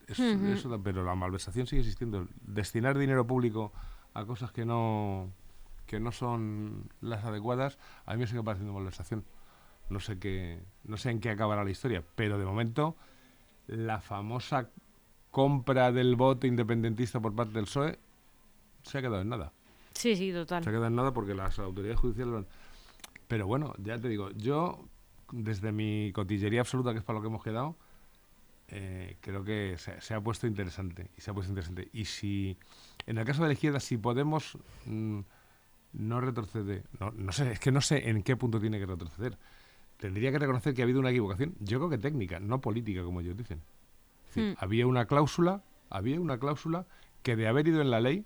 Es- 0.08 0.18
eso 0.52 0.82
pero 0.82 1.04
la 1.04 1.14
malversación 1.14 1.66
sigue 1.66 1.80
existiendo. 1.82 2.26
Destinar 2.42 2.96
dinero 2.98 3.26
público 3.26 3.72
a 4.14 4.24
cosas 4.24 4.50
que 4.52 4.64
no 4.64 5.30
que 5.86 5.98
no 6.00 6.12
son 6.12 6.88
las 7.00 7.24
adecuadas, 7.24 7.78
a 8.06 8.14
mí 8.14 8.20
me 8.20 8.26
sigue 8.26 8.42
pareciendo 8.42 8.72
malversación. 8.72 9.24
No 9.90 10.00
sé 10.00 10.18
qué, 10.18 10.60
no 10.84 10.96
sé 10.96 11.10
en 11.10 11.20
qué 11.20 11.30
acabará 11.30 11.64
la 11.64 11.70
historia, 11.70 12.02
pero 12.14 12.38
de 12.38 12.44
momento 12.44 12.96
la 13.66 14.00
famosa 14.00 14.70
compra 15.30 15.92
del 15.92 16.16
voto 16.16 16.46
independentista 16.46 17.20
por 17.20 17.34
parte 17.34 17.54
del 17.54 17.64
PSOE 17.64 17.98
se 18.82 18.98
ha 18.98 19.02
quedado 19.02 19.20
en 19.20 19.28
nada. 19.28 19.52
Sí, 19.94 20.16
sí, 20.16 20.32
total. 20.32 20.62
Se 20.62 20.70
ha 20.70 20.72
quedado 20.72 20.86
en 20.86 20.96
nada 20.96 21.12
porque 21.12 21.34
las 21.34 21.58
autoridades 21.58 22.00
judiciales 22.00 22.32
lo 22.32 22.38
han... 22.38 22.46
Pero 23.28 23.46
bueno, 23.46 23.74
ya 23.78 23.98
te 23.98 24.08
digo, 24.08 24.30
yo, 24.30 24.88
desde 25.30 25.72
mi 25.72 26.12
cotillería 26.12 26.60
absoluta, 26.60 26.92
que 26.92 26.98
es 26.98 27.04
para 27.04 27.18
lo 27.18 27.22
que 27.22 27.28
hemos 27.28 27.44
quedado, 27.44 27.76
eh, 28.68 29.16
creo 29.20 29.44
que 29.44 29.76
se, 29.78 30.00
se 30.00 30.14
ha 30.14 30.20
puesto 30.20 30.46
interesante. 30.46 31.10
Y 31.16 31.20
se 31.20 31.30
ha 31.30 31.34
puesto 31.34 31.50
interesante. 31.50 31.88
Y 31.92 32.06
si, 32.06 32.56
en 33.06 33.18
el 33.18 33.24
caso 33.24 33.42
de 33.42 33.48
la 33.48 33.52
izquierda, 33.52 33.78
si 33.78 33.98
Podemos 33.98 34.58
mm, 34.86 35.20
no 35.92 36.20
retrocede, 36.20 36.84
no, 36.98 37.10
no 37.12 37.32
sé, 37.32 37.52
es 37.52 37.60
que 37.60 37.72
no 37.72 37.80
sé 37.80 38.08
en 38.08 38.22
qué 38.22 38.36
punto 38.36 38.60
tiene 38.60 38.78
que 38.78 38.86
retroceder. 38.86 39.38
Tendría 40.00 40.32
que 40.32 40.38
reconocer 40.38 40.74
que 40.74 40.82
ha 40.82 40.84
habido 40.84 40.98
una 41.00 41.10
equivocación, 41.10 41.54
yo 41.60 41.78
creo 41.78 41.90
que 41.90 41.98
técnica, 41.98 42.40
no 42.40 42.60
política, 42.60 43.02
como 43.04 43.20
ellos 43.20 43.36
dicen. 43.36 43.60
Es 44.28 44.34
decir, 44.34 44.52
Hmm. 44.52 44.56
Había 44.58 44.86
una 44.86 45.06
cláusula, 45.06 45.62
había 45.90 46.20
una 46.20 46.38
cláusula 46.38 46.86
que 47.22 47.36
de 47.36 47.46
haber 47.48 47.66
ido 47.68 47.80
en 47.80 47.90
la 47.90 48.00
ley 48.00 48.24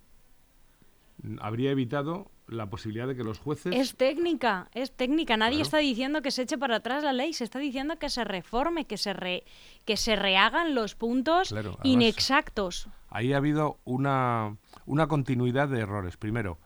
mm, 1.22 1.36
habría 1.40 1.70
evitado 1.70 2.30
la 2.46 2.66
posibilidad 2.68 3.06
de 3.08 3.16
que 3.16 3.24
los 3.24 3.38
jueces 3.38 3.74
Es 3.74 3.96
técnica, 3.96 4.68
es 4.74 4.92
técnica. 4.92 5.36
Nadie 5.38 5.52
Claro. 5.56 5.62
está 5.62 5.78
diciendo 5.78 6.20
que 6.20 6.30
se 6.30 6.42
eche 6.42 6.58
para 6.58 6.76
atrás 6.76 7.02
la 7.02 7.14
ley, 7.14 7.32
se 7.32 7.42
está 7.44 7.58
diciendo 7.58 7.98
que 7.98 8.10
se 8.10 8.22
reforme, 8.24 8.84
que 8.84 8.98
se 8.98 9.14
re- 9.14 9.44
que 9.86 9.96
se 9.96 10.14
rehagan 10.14 10.74
los 10.74 10.94
puntos 10.94 11.48
Claro, 11.48 11.70
además- 11.80 11.86
inexactos. 11.86 12.88
ahí 13.08 13.32
ha 13.32 13.38
habido 13.38 13.78
una, 13.84 14.56
una 14.84 15.06
continuidad 15.06 15.68
de 15.68 15.80
errores. 15.80 16.18
Primero, 16.18 16.58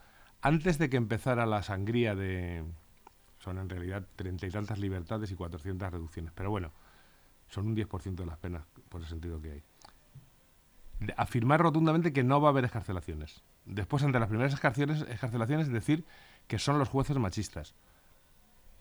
antes 0.42 0.78
de 0.78 0.90
que 0.90 0.96
empezara 0.96 1.46
la 1.46 1.62
sangría 1.62 2.14
de... 2.16 2.64
Son 3.38 3.59
en 3.59 3.68
realidad 3.68 4.04
treinta 4.16 4.47
y 4.47 4.50
tantas 4.50 4.78
libertades 4.78 5.30
y 5.30 5.35
400 5.35 5.90
reducciones. 5.90 6.33
Pero 6.35 6.50
bueno, 6.50 6.73
son 7.49 7.68
un 7.68 7.76
10% 7.76 8.14
de 8.14 8.26
las 8.26 8.38
penas 8.38 8.62
por 8.88 9.00
el 9.00 9.07
sentido 9.07 9.40
que 9.40 9.52
hay. 9.52 9.62
Afirmar 11.16 11.61
rotundamente 11.61 12.12
que 12.12 12.25
no 12.25 12.40
va 12.40 12.49
a 12.49 12.50
haber 12.50 12.64
escarcelaciones. 12.64 13.42
Después, 13.64 14.02
ante 14.02 14.18
las 14.18 14.28
primeras 14.28 14.54
escarcelaciones, 14.54 15.09
escarcelaciones 15.09 15.68
decir 15.68 16.04
que 16.47 16.59
son 16.59 16.78
los 16.78 16.88
jueces 16.88 17.16
machistas. 17.18 17.75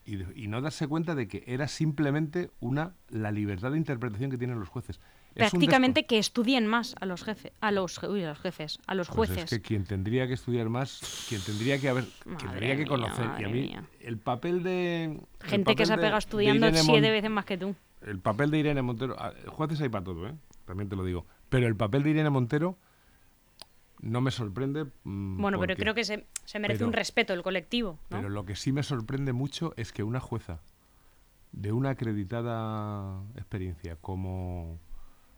Y, 0.05 0.23
y 0.41 0.47
no 0.47 0.61
darse 0.61 0.87
cuenta 0.87 1.15
de 1.15 1.27
que 1.27 1.43
era 1.45 1.67
simplemente 1.67 2.49
una 2.59 2.93
la 3.09 3.31
libertad 3.31 3.71
de 3.71 3.77
interpretación 3.77 4.31
que 4.31 4.37
tienen 4.37 4.59
los 4.59 4.69
jueces. 4.69 4.99
Prácticamente 5.37 6.05
que 6.05 6.17
estudien 6.17 6.67
más 6.67 6.95
a 6.99 7.05
los 7.05 7.23
jefes, 7.23 7.51
a 7.61 7.71
los, 7.71 8.01
uy, 8.03 8.23
a 8.23 8.29
los 8.29 8.39
jefes, 8.39 8.79
a 8.87 8.95
los 8.95 9.07
Pues 9.07 9.29
jueces. 9.29 9.43
es 9.45 9.49
que 9.49 9.61
quien 9.61 9.83
tendría 9.85 10.27
que 10.27 10.33
estudiar 10.33 10.69
más, 10.69 11.25
quien 11.29 11.41
tendría 11.41 11.79
que 11.79 11.89
haber, 11.89 12.05
quien 12.23 12.37
tendría 12.37 12.71
que 12.75 12.77
mía, 12.83 12.87
conocer. 12.87 13.25
y 13.39 13.43
a 13.43 13.47
mí, 13.47 13.61
mía. 13.61 13.83
el 14.01 14.17
papel 14.17 14.63
de. 14.63 15.19
Gente 15.41 15.75
que 15.75 15.85
se 15.85 15.93
ha 15.93 15.97
pegado 15.97 16.17
estudiando 16.17 16.71
siete 16.73 17.11
veces 17.11 17.29
más 17.29 17.45
que 17.45 17.57
tú. 17.57 17.75
El 18.01 18.19
papel 18.19 18.51
de 18.51 18.59
Irene 18.59 18.81
Montero. 18.81 19.15
ah, 19.19 19.33
Jueces 19.47 19.81
hay 19.81 19.89
para 19.89 20.03
todo, 20.03 20.27
¿eh? 20.27 20.33
También 20.65 20.89
te 20.89 20.95
lo 20.95 21.03
digo. 21.03 21.25
Pero 21.49 21.67
el 21.67 21.75
papel 21.75 22.03
de 22.03 22.09
Irene 22.11 22.29
Montero 22.29 22.77
no 24.01 24.21
me 24.21 24.31
sorprende. 24.31 24.85
mm, 25.03 25.41
Bueno, 25.41 25.59
pero 25.59 25.75
creo 25.75 25.93
que 25.95 26.03
se, 26.03 26.27
se 26.45 26.59
merece 26.59 26.79
pero- 26.79 26.87
un 26.87 26.93
respeto 26.93 27.33
el 27.33 27.41
colectivo, 27.41 27.99
¿no? 28.09 28.17
Pero 28.17 28.29
lo 28.29 28.45
que 28.45 28.55
sí 28.55 28.71
me 28.71 28.83
sorprende 28.83 29.33
mucho 29.33 29.73
es 29.77 29.91
que 29.91 30.03
una 30.03 30.19
jueza 30.19 30.59
de 31.51 31.71
una 31.71 31.91
acreditada 31.91 33.21
experiencia 33.35 33.95
como 33.95 34.79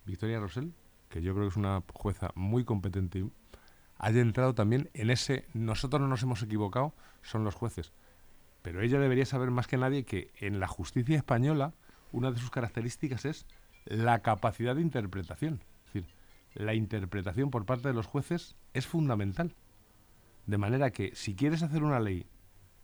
Victoria 0.10 0.39
Rosell, 0.39 0.74
que 1.10 1.22
yo 1.22 1.34
creo 1.34 1.46
que 1.46 1.51
es 1.51 1.58
una 1.58 1.84
jueza 1.94 2.32
muy 2.36 2.66
competente, 2.66 3.25
haya 3.98 4.22
entrado 4.22 4.56
también 4.56 4.89
en 4.94 5.10
ese 5.10 5.46
nosotros 5.54 6.01
no 6.01 6.08
nos 6.08 6.24
hemos 6.24 6.42
equivocado, 6.42 6.94
son 7.22 7.44
los 7.44 7.56
jueces. 7.56 7.92
Pero 8.62 8.82
ella 8.82 9.00
debería 9.00 9.25
saber 9.25 9.51
más 9.51 9.68
que 9.68 9.78
nadie 9.78 10.06
que 10.06 10.32
en 10.39 10.60
la 10.60 10.68
justicia 10.68 11.18
española 11.18 11.74
una 12.12 12.32
de 12.32 12.39
sus 12.39 12.50
características 12.50 13.25
es 13.25 13.46
la 13.86 14.20
capacidad 14.20 14.75
de 14.75 14.82
interpretación. 14.82 15.62
Es 15.86 15.94
decir, 15.94 16.13
la 16.54 16.74
interpretación 16.74 17.51
por 17.51 17.66
parte 17.66 17.88
de 17.88 17.94
los 17.94 18.08
jueces 18.08 18.56
es 18.74 18.88
fundamental. 18.88 19.56
De 20.46 20.58
manera 20.58 20.92
que 20.92 21.16
si 21.16 21.36
quieres 21.36 21.62
hacer 21.63 21.84
una 21.84 22.00
ley 22.00 22.25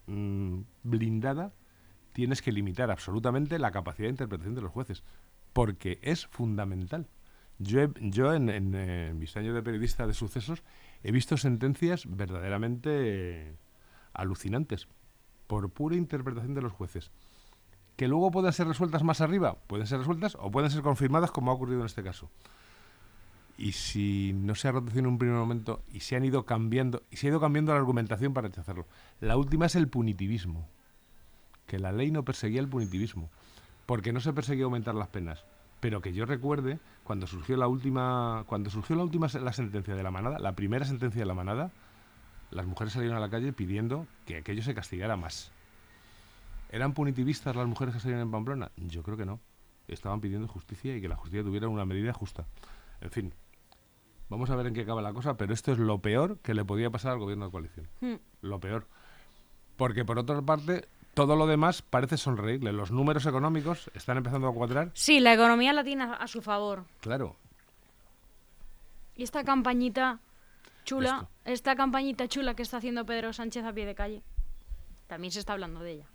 mm, 0.07 0.61
blindada, 0.83 1.53
tienes 2.13 2.41
que 2.41 2.51
limitar 2.51 2.91
absolutamente 2.91 3.59
la 3.59 3.71
capacidad 3.71 4.07
de 4.07 4.11
interpretación 4.11 4.55
de 4.55 4.61
los 4.61 4.71
jueces, 4.71 5.03
porque 5.53 5.99
es 6.01 6.27
fundamental. 6.27 7.07
Yo, 7.59 7.81
he- 7.81 7.89
yo 7.99 8.33
en, 8.33 8.49
en, 8.49 8.73
eh, 8.75 9.13
mis 9.15 9.35
años 9.37 9.55
de 9.55 9.63
periodista 9.63 10.05
de 10.07 10.13
sucesos 10.13 10.63
he 11.03 11.11
visto 11.11 11.37
sentencias 11.37 12.03
verdaderamente 12.07 12.89
eh, 12.91 13.55
alucinantes 14.13 14.87
por 15.47 15.69
pura 15.69 15.95
interpretación 15.95 16.53
de 16.53 16.61
los 16.61 16.73
jueces. 16.73 17.11
Que 17.95 18.07
luego 18.09 18.29
puedan 18.31 18.51
ser 18.51 18.67
resueltas 18.67 19.03
más 19.03 19.21
arriba, 19.21 19.55
pueden 19.67 19.87
ser 19.87 19.99
resueltas 19.99 20.35
o 20.39 20.51
pueden 20.51 20.69
ser 20.69 20.81
confirmadas 20.81 21.31
como 21.31 21.51
ha 21.51 21.53
ocurrido 21.53 21.79
en 21.81 21.85
este 21.85 22.03
caso. 22.03 22.29
y 23.57 23.71
si 23.71 24.33
no 24.33 24.53
se 24.53 24.67
ha 24.67 24.73
reducido 24.73 24.99
en 24.99 25.07
un 25.07 25.17
primer 25.17 25.37
momento 25.37 25.81
y 25.93 26.01
se 26.01 26.17
han 26.17 26.25
ido 26.25 26.45
cambiando 26.45 27.03
y 27.09 27.15
se 27.15 27.27
ha 27.27 27.29
ido 27.29 27.39
cambiando 27.39 27.71
la 27.71 27.79
argumentación 27.79 28.33
para 28.33 28.49
rechazarlo. 28.49 28.85
La 29.21 29.37
última 29.37 29.65
es 29.67 29.75
el 29.75 29.87
punitivismo, 29.87 30.67
que 31.67 31.79
la 31.79 31.93
ley 31.93 32.11
no 32.11 32.25
perseguía 32.25 32.59
el 32.59 32.67
punitivismo, 32.67 33.29
porque 33.85 34.11
no 34.11 34.19
se 34.19 34.33
perseguía 34.33 34.65
aumentar 34.65 34.93
las 34.93 35.07
penas, 35.07 35.45
pero 35.85 36.01
que 36.01 36.13
yo 36.13 36.25
recuerde 36.25 36.79
cuando 37.03 37.27
surgió 37.27 37.57
la 37.57 37.67
última 37.67 38.43
cuando 38.47 38.71
surgió 38.71 38.95
la 38.95 39.03
última 39.03 39.27
la 39.39 39.53
sentencia 39.53 39.93
de 39.93 40.01
la 40.01 40.09
manada, 40.09 40.39
la 40.39 40.55
primera 40.55 40.83
sentencia 40.83 41.19
de 41.19 41.27
la 41.27 41.35
manada, 41.35 41.69
las 42.49 42.65
mujeres 42.65 42.93
salieron 42.93 43.15
a 43.15 43.19
la 43.19 43.29
calle 43.29 43.53
pidiendo 43.53 44.07
que 44.25 44.37
aquello 44.37 44.63
se 44.63 44.73
castigara 44.73 45.15
más. 45.15 45.51
¿Eran 46.71 46.95
punitivistas 46.95 47.55
las 47.55 47.67
mujeres 47.67 47.93
que 47.93 47.99
salieron 47.99 48.23
en 48.23 48.31
Pamplona? 48.31 48.71
Yo 48.77 49.03
creo 49.03 49.15
que 49.15 49.27
no. 49.27 49.39
Estaban 49.87 50.21
pidiendo 50.21 50.47
justicia 50.47 50.97
y 50.97 51.01
que 51.01 51.07
la 51.07 51.17
justicia 51.17 51.43
tuviera 51.43 51.67
una 51.67 51.85
medida 51.85 52.13
justa. 52.13 52.47
En 52.99 53.11
fin, 53.11 53.33
Vamos 54.27 54.49
a 54.49 54.55
ver 54.55 54.65
en 54.65 54.73
qué 54.73 54.81
acaba 54.81 55.03
la 55.03 55.13
cosa, 55.13 55.37
pero 55.37 55.53
esto 55.53 55.71
es 55.71 55.77
lo 55.77 55.99
peor 55.99 56.39
que 56.39 56.55
le 56.55 56.65
podía 56.65 56.89
pasar 56.89 57.11
al 57.11 57.19
gobierno 57.19 57.45
de 57.45 57.51
coalición. 57.51 57.87
Hmm. 58.01 58.15
Lo 58.41 58.59
peor. 58.59 58.87
Porque 59.75 60.03
por 60.03 60.17
otra 60.17 60.41
parte, 60.41 60.87
todo 61.15 61.35
lo 61.35 61.47
demás 61.47 61.81
parece 61.81 62.17
sonreírle. 62.17 62.71
Los 62.73 62.91
números 62.91 63.25
económicos 63.25 63.89
están 63.95 64.17
empezando 64.17 64.47
a 64.47 64.53
cuadrar. 64.53 64.91
Sí, 64.93 65.19
la 65.19 65.33
economía 65.33 65.73
la 65.73 65.83
tiene 65.83 66.03
a- 66.03 66.27
su 66.27 66.41
favor. 66.43 66.83
Claro. 67.01 67.35
Y 69.15 69.23
esta 69.23 69.43
campañita 69.43 70.19
chula, 70.83 71.09
Esto. 71.21 71.29
esta 71.45 71.75
campañita 71.75 72.27
chula 72.27 72.53
que 72.53 72.61
está 72.63 72.77
haciendo 72.77 73.05
Pedro 73.05 73.33
Sánchez 73.33 73.63
a 73.65 73.73
pie 73.73 73.85
de 73.85 73.95
calle, 73.95 74.21
también 75.07 75.31
se 75.31 75.39
está 75.39 75.53
hablando 75.53 75.79
de 75.79 75.93
ella. 75.93 76.05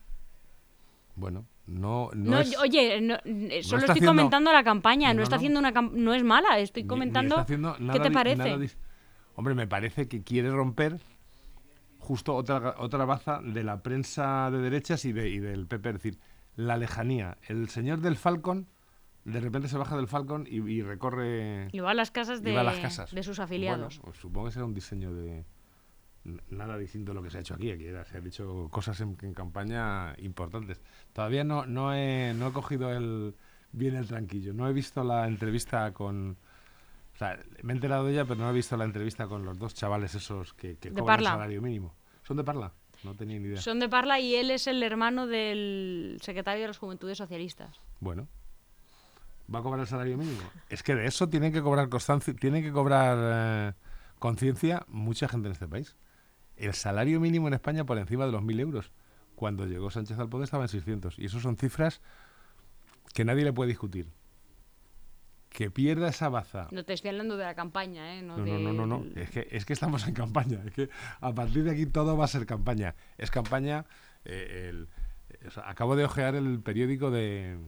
Bueno, 1.16 1.47
no, 1.66 2.11
no, 2.14 2.30
No, 2.33 2.38
es, 2.38 2.57
oye, 2.59 3.00
no, 3.00 3.14
eh, 3.25 3.62
solo 3.62 3.80
estoy 3.80 3.92
haciendo- 3.95 4.11
comentando 4.12 4.52
la 4.52 4.62
campaña, 4.62 5.12
no, 5.14 5.23
está 5.23 5.37
haciendo 5.37 5.59
una 5.59 5.71
no 5.73 6.14
es 6.14 6.23
mala, 6.23 6.59
estoy 6.59 6.83
ni- 6.83 6.87
ni 6.87 6.88
comentando 6.88 7.40
está 7.40 7.47
qué 7.92 8.00
te 8.00 8.11
parece. 8.11 8.37
nada 8.57 8.66
Hombre, 9.35 9.54
me 9.54 9.66
parece 9.66 10.09
que 10.09 10.23
quiere 10.23 10.50
romper 10.50 11.00
justo 12.11 12.35
otra, 12.35 12.75
otra 12.79 13.05
baza 13.05 13.40
de 13.40 13.62
la 13.62 13.85
prensa 13.85 14.50
de 14.50 14.59
derechas 14.59 15.05
y, 15.05 15.12
de, 15.12 15.29
y 15.29 15.38
del 15.38 15.69
PP. 15.69 15.88
Es 15.90 15.95
decir, 15.95 16.19
la 16.57 16.76
lejanía. 16.76 17.38
El 17.47 17.69
señor 17.69 18.00
del 18.00 18.17
Falcon 18.17 18.67
de 19.25 19.38
repente 19.38 19.69
se 19.69 19.79
baja 19.79 19.97
del 19.97 20.09
Falcon 20.09 20.45
y, 20.50 20.57
y 20.69 20.83
recorre 20.83 21.69
Y 21.71 21.79
va 21.79 21.93
a 21.93 21.95
las 21.95 22.11
casas 22.11 22.43
de, 22.43 22.52
va 22.52 22.62
a 22.62 22.64
las 22.64 22.81
casas. 22.81 23.12
de 23.14 23.23
sus 23.23 23.38
afiliados. 23.38 24.00
Bueno, 24.00 24.14
supongo 24.21 24.47
que 24.49 24.52
será 24.55 24.64
un 24.64 24.75
diseño 24.75 25.14
de 25.14 25.45
nada 26.50 26.76
distinto 26.76 27.12
a 27.12 27.14
lo 27.14 27.23
que 27.23 27.31
se 27.31 27.38
ha 27.38 27.40
hecho 27.43 27.55
aquí. 27.55 27.71
Aquí 27.71 27.85
era- 27.85 28.05
se 28.05 28.19
han 28.19 28.26
hecho 28.26 28.67
cosas 28.73 29.00
en, 29.00 29.17
en 29.23 29.33
campaña 29.33 30.14
importantes. 30.19 30.81
Todavía 31.12 31.45
no, 31.45 31.64
no, 31.64 31.95
he, 31.95 32.35
no 32.35 32.49
he 32.49 32.52
cogido 32.52 32.90
el 32.93 33.37
bien 33.71 33.95
el 33.95 34.09
tranquillo. 34.09 34.52
No 34.52 34.69
he 34.69 34.73
visto 34.73 35.05
la 35.05 35.29
entrevista 35.29 35.93
con... 35.93 36.37
Sea, 37.21 37.39
me 37.62 37.75
he 37.75 37.77
enterado 37.77 38.07
de 38.07 38.15
ella, 38.15 38.25
pero 38.25 38.41
no 38.41 38.49
he 38.49 38.53
visto 38.55 38.79
la 38.79 38.85
entrevista 38.85 39.27
con 39.27 39.45
los 39.45 39.59
dos 39.59 39.75
chavales 39.75 40.15
esos 40.15 40.55
que, 40.55 40.79
cobran 40.79 41.05
Parla. 41.05 41.29
el 41.29 41.35
salario 41.35 41.61
mínimo. 41.61 41.95
¿Son 42.23 42.35
de 42.39 42.45
Parla? 42.45 42.73
No 43.05 43.15
tenía 43.15 43.39
ni 43.39 43.49
idea. 43.49 43.61
Son 43.61 43.79
de 43.79 43.91
Parla 43.91 44.19
y 44.21 44.37
él 44.37 44.50
es 44.50 44.67
el 44.67 44.83
hermano 44.83 45.27
del 45.27 46.17
secretario 46.23 46.62
de 46.62 46.69
las 46.69 46.79
Juventudes 46.79 47.19
Socialistas. 47.19 47.79
Bueno. 48.00 48.27
¿Va 49.55 49.59
a 49.59 49.62
cobrar 49.62 49.81
el 49.81 49.87
salario 49.87 50.17
mínimo? 50.17 50.41
Es 50.71 50.83
que 50.83 50.95
de 50.95 51.05
eso 51.05 51.29
tienen 51.29 51.53
que 51.53 51.61
cobrar 51.61 51.91
constancia, 51.91 52.33
tienen 52.33 52.62
que 52.62 52.73
cobrar 52.73 53.19
eh, 53.21 53.73
conciencia 54.19 54.87
mucha 54.89 55.29
gente 55.29 55.49
en 55.49 55.53
este 55.53 55.69
país. 55.69 55.97
El 56.57 56.73
salario 56.73 57.21
mínimo 57.21 57.49
en 57.49 57.53
España 57.53 57.85
por 57.85 57.99
encima 57.99 58.25
de 58.25 58.33
los 58.33 58.41
1.000 58.41 58.61
euros. 58.61 58.93
Cuando 59.35 59.67
llegó 59.67 59.91
Sánchez 59.91 60.19
al 60.19 60.31
poder 60.31 60.45
estaba 60.45 60.65
en 60.65 60.71
600. 60.71 61.19
Y 61.19 61.27
eso 61.27 61.39
son 61.39 61.59
cifras 61.59 62.00
que 63.12 63.27
nadie 63.27 63.45
le 63.45 63.53
puede 63.53 63.69
discutir. 63.69 64.09
Que 65.50 65.71
pierda 65.71 66.09
esa 66.09 66.28
baza. 66.28 66.69
No 66.71 66.85
te 66.85 66.92
estoy 66.95 67.11
hablando 67.11 67.37
de 67.37 67.45
la 67.45 67.54
campaña, 67.54 68.16
¿eh? 68.16 68.23
No, 68.23 68.37
No, 68.38 68.47
no, 68.47 68.59
no, 68.59 68.73
no, 68.73 68.87
no. 68.87 69.04
del- 69.04 69.19
Es 69.19 69.30
que, 69.30 69.49
es 69.50 69.64
que 69.66 69.73
estamos 69.73 70.07
en 70.07 70.14
campaña. 70.14 70.62
Es 70.64 70.73
que 70.73 70.88
a 71.21 71.33
partir 71.35 71.64
de 71.64 71.73
aquí 71.73 71.87
todo 71.87 72.16
va 72.16 72.25
a 72.25 72.28
ser 72.28 72.47
campaña. 72.47 72.95
Es 73.19 73.30
campaña. 73.30 73.85
eh, 74.25 74.69
el- 74.71 74.88
o 75.47 75.50
sea, 75.50 75.69
acabo 75.69 75.97
de 75.97 76.04
ojear 76.04 76.35
el 76.35 76.61
periódico 76.61 77.11
de, 77.11 77.59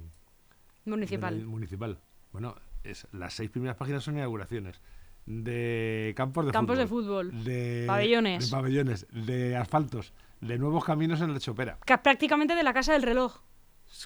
Municipal. 0.85 1.45
municipal. 1.45 1.99
Bueno, 2.33 2.55
es, 2.85 3.07
las 3.13 3.35
seis 3.35 3.51
primeras 3.51 3.77
páginas 3.77 4.03
son 4.05 4.17
inauguraciones. 4.17 4.81
De 5.27 6.13
campos 6.17 6.47
de 6.47 6.53
Campos 6.53 6.77
fútbol. 6.89 7.31
de 7.31 7.33
fútbol. 7.33 7.45
De 7.45 7.85
Pabellones. 7.87 8.45
De 8.51 8.57
pabellones. 8.57 9.07
De 9.13 9.57
asfaltos. 9.57 10.13
De 10.41 10.59
nuevos 10.59 10.85
caminos 10.85 11.21
en 11.21 11.33
la 11.33 11.39
chopera. 11.41 11.79
Ca- 11.87 12.03
prácticamente 12.03 12.55
de 12.55 12.63
la 12.63 12.73
casa 12.75 12.93
del 12.93 13.03
reloj. 13.03 13.41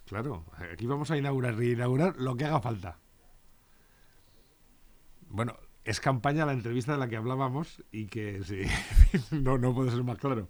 Claro, 0.04 0.45
aquí 0.73 0.87
vamos 0.87 1.11
a 1.11 1.16
inaugurar, 1.16 1.56
reinaugurar 1.56 2.16
lo 2.16 2.37
que 2.37 2.45
haga 2.45 2.61
falta. 2.61 2.99
Bueno, 5.37 5.55
es 5.85 6.00
campaña 6.00 6.47
la 6.47 6.55
entrevista 6.55 6.93
de 6.93 6.99
la 6.99 7.09
que 7.09 7.16
hablábamos 7.19 7.85
y 7.93 8.07
que 8.07 8.43
sí, 8.43 8.62
no, 9.37 9.59
no 9.59 9.75
puede 9.75 9.90
ser 9.90 10.02
más 10.02 10.16
claro. 10.16 10.49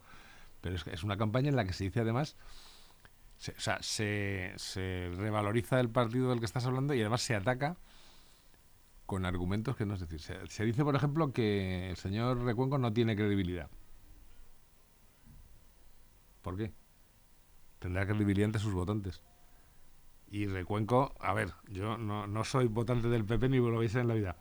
Pero 0.61 0.77
es, 0.77 1.03
una 1.03 1.17
campaña 1.17 1.49
en 1.49 1.57
la 1.57 1.65
que 1.65 1.73
se 1.73 1.83
dice 1.83 2.03
además, 2.03 2.37
se, 3.37 3.51
o 3.51 3.59
sea, 3.59 3.83
se, 3.83 4.53
se 4.55 5.11
revaloriza 5.17 5.81
el 5.81 5.91
partido 5.91 6.31
del 6.31 6.39
que 6.39 6.45
estás 6.45 6.67
hablando 6.67 6.95
y 6.95 7.01
además 7.01 7.21
se 7.23 7.35
ataca 7.35 7.77
con 9.07 9.27
argumentos 9.27 9.75
que 9.75 9.87
no 9.87 9.95
es 9.95 10.01
decir. 10.09 10.21
Se, 10.21 10.65
dice, 10.65 10.85
por 10.85 10.95
ejemplo, 10.95 11.33
que 11.33 11.91
el 11.91 11.97
señor 11.97 12.45
Recuenco 12.45 12.79
no 12.79 12.93
tiene 12.93 13.17
credibilidad. 13.17 13.69
¿Por 16.43 16.57
qué? 16.57 16.73
Tendrá 17.81 18.07
credibilidad 18.07 18.47
ante 18.47 18.61
sus 18.61 18.73
votantes. 18.73 19.21
Y 20.31 20.47
Recuenco, 20.47 21.13
a 21.19 21.35
ver, 21.35 21.55
yo 21.71 21.99
no, 21.99 22.29
no 22.29 22.45
soy 22.45 22.69
votante 22.69 23.09
del 23.09 23.25
PP 23.25 23.49
ni 23.49 23.57
lo 23.57 23.79
vais 23.79 23.97
a 23.97 24.01
en 24.01 24.07
la 24.07 24.15
vida. 24.15 24.37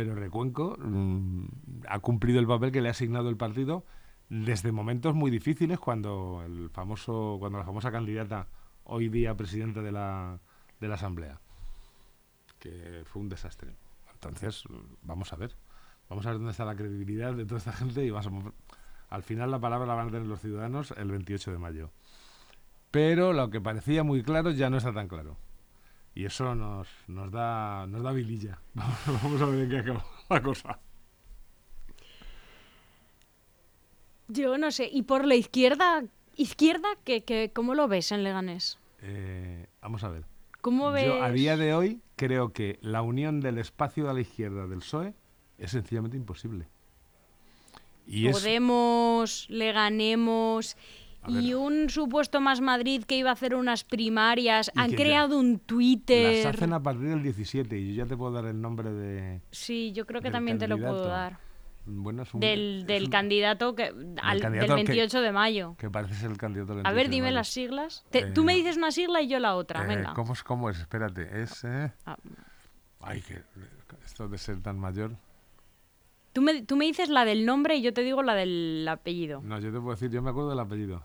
Pero 0.00 0.14
Recuenco 0.14 0.78
mm, 0.78 1.44
ha 1.88 1.98
cumplido 1.98 2.40
el 2.40 2.46
papel 2.46 2.72
que 2.72 2.80
le 2.80 2.88
ha 2.88 2.92
asignado 2.92 3.28
el 3.28 3.36
partido 3.36 3.84
desde 4.30 4.72
momentos 4.72 5.14
muy 5.14 5.30
difíciles 5.30 5.78
cuando 5.78 6.42
el 6.46 6.70
famoso, 6.70 7.36
cuando 7.38 7.58
la 7.58 7.66
famosa 7.66 7.92
candidata 7.92 8.46
hoy 8.84 9.10
día 9.10 9.36
presidenta 9.36 9.82
de 9.82 9.92
la, 9.92 10.38
de 10.80 10.88
la 10.88 10.94
Asamblea, 10.94 11.38
que 12.58 13.02
fue 13.04 13.20
un 13.20 13.28
desastre. 13.28 13.74
Entonces, 14.14 14.64
vamos 15.02 15.34
a 15.34 15.36
ver. 15.36 15.54
Vamos 16.08 16.24
a 16.24 16.30
ver 16.30 16.38
dónde 16.38 16.52
está 16.52 16.64
la 16.64 16.76
credibilidad 16.76 17.34
de 17.34 17.44
toda 17.44 17.58
esta 17.58 17.72
gente 17.72 18.02
y 18.02 18.08
vamos 18.10 18.26
a- 18.46 19.14
al 19.14 19.22
final 19.22 19.50
la 19.50 19.58
palabra 19.58 19.86
la 19.86 19.94
van 19.94 20.08
a 20.08 20.10
tener 20.12 20.26
los 20.26 20.40
ciudadanos 20.40 20.94
el 20.96 21.10
28 21.10 21.52
de 21.52 21.58
mayo. 21.58 21.90
Pero 22.90 23.34
lo 23.34 23.50
que 23.50 23.60
parecía 23.60 24.02
muy 24.02 24.22
claro 24.22 24.50
ya 24.50 24.70
no 24.70 24.78
está 24.78 24.94
tan 24.94 25.08
claro. 25.08 25.36
Y 26.14 26.24
eso 26.24 26.54
nos, 26.54 26.88
nos, 27.06 27.30
da, 27.30 27.86
nos 27.86 28.02
da 28.02 28.12
vililla. 28.12 28.58
Vamos 28.74 29.40
a 29.40 29.46
ver 29.46 29.60
en 29.60 29.70
qué 29.70 29.78
acaba 29.78 30.04
la 30.28 30.42
cosa. 30.42 30.78
Yo 34.28 34.58
no 34.58 34.70
sé. 34.70 34.88
¿Y 34.92 35.02
por 35.02 35.24
la 35.24 35.34
izquierda? 35.34 36.04
¿Izquierda? 36.36 36.88
¿Qué, 37.04 37.24
qué, 37.24 37.50
cómo 37.54 37.74
lo 37.74 37.88
ves 37.88 38.12
en 38.12 38.24
Leganés? 38.24 38.78
Eh, 39.02 39.66
vamos 39.80 40.04
a 40.04 40.08
ver. 40.08 40.24
¿Cómo 40.60 40.90
ves? 40.92 41.06
Yo 41.06 41.22
a 41.22 41.30
día 41.30 41.56
de 41.56 41.74
hoy 41.74 42.00
creo 42.16 42.52
que 42.52 42.78
la 42.82 43.02
unión 43.02 43.40
del 43.40 43.58
espacio 43.58 44.06
de 44.06 44.14
la 44.14 44.20
izquierda 44.20 44.66
del 44.66 44.80
PSOE 44.80 45.14
es 45.58 45.70
sencillamente 45.70 46.16
imposible. 46.16 46.68
Y 48.06 48.26
es, 48.26 48.36
Podemos, 48.36 49.48
le 49.48 49.72
ganemos. 49.72 50.76
Y 51.28 51.52
un 51.54 51.90
supuesto 51.90 52.40
Más 52.40 52.60
Madrid 52.60 53.04
que 53.04 53.16
iba 53.16 53.30
a 53.30 53.34
hacer 53.34 53.54
unas 53.54 53.84
primarias. 53.84 54.70
Han 54.74 54.90
que 54.90 54.96
creado 54.96 55.38
un 55.38 55.58
Twitter. 55.58 56.44
las 56.46 56.54
hacen 56.54 56.72
a 56.72 56.82
partir 56.82 57.08
del 57.08 57.22
17 57.22 57.78
y 57.78 57.94
yo 57.94 58.04
ya 58.04 58.08
te 58.08 58.16
puedo 58.16 58.32
dar 58.32 58.46
el 58.46 58.60
nombre 58.60 58.90
de... 58.92 59.42
Sí, 59.50 59.92
yo 59.92 60.06
creo 60.06 60.22
que 60.22 60.30
también 60.30 60.58
te 60.58 60.66
lo 60.66 60.76
puedo 60.78 60.92
candidato. 61.04 61.08
dar. 61.10 61.38
Bueno, 61.86 62.22
es 62.22 62.34
un- 62.34 62.40
Del, 62.40 62.80
es 62.80 62.86
del 62.86 63.04
un- 63.04 63.10
candidato 63.10 63.74
que 63.74 63.84
al, 64.22 64.40
candidato 64.40 64.74
del 64.76 64.84
que- 64.86 64.92
28 64.92 65.20
de 65.22 65.32
mayo. 65.32 65.74
Que 65.78 65.90
parece 65.90 66.14
ser 66.14 66.30
el 66.30 66.36
candidato 66.38 66.74
del 66.74 66.86
A 66.86 66.90
ver, 66.90 67.08
28 67.08 67.10
de 67.10 67.14
dime 67.16 67.30
las 67.32 67.48
siglas. 67.48 68.04
Te- 68.10 68.26
Tú 68.32 68.42
Eh, 68.42 68.44
me 68.44 68.54
dices 68.54 68.76
una 68.76 68.90
sigla 68.90 69.20
y 69.22 69.28
yo 69.28 69.38
la 69.38 69.56
otra. 69.56 69.84
Eh, 69.84 69.96
Venga. 69.96 70.14
¿cómo, 70.14 70.32
es, 70.34 70.42
¿Cómo 70.42 70.70
es? 70.70 70.78
Espérate. 70.78 71.42
Es... 71.42 71.64
eh, 71.64 71.92
Ah, 72.06 72.16
Ay, 73.00 73.22
que 73.22 73.42
esto 74.04 74.28
de 74.28 74.36
ser 74.38 74.60
tan 74.62 74.78
mayor... 74.78 75.16
Tú 76.32 76.42
me, 76.42 76.62
tú 76.62 76.76
me 76.76 76.84
dices 76.84 77.08
la 77.08 77.24
del 77.24 77.44
nombre 77.44 77.74
y 77.76 77.82
yo 77.82 77.92
te 77.92 78.02
digo 78.02 78.22
la 78.22 78.34
del 78.34 78.86
apellido. 78.88 79.40
No, 79.42 79.58
yo 79.58 79.72
te 79.72 79.78
puedo 79.80 79.90
decir, 79.90 80.10
yo 80.10 80.22
me 80.22 80.30
acuerdo 80.30 80.50
del 80.50 80.60
apellido. 80.60 81.02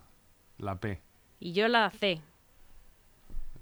La 0.58 0.80
P. 0.80 1.02
Y 1.40 1.54
yo 1.54 1.68
la 1.68 1.90
C. 1.90 2.22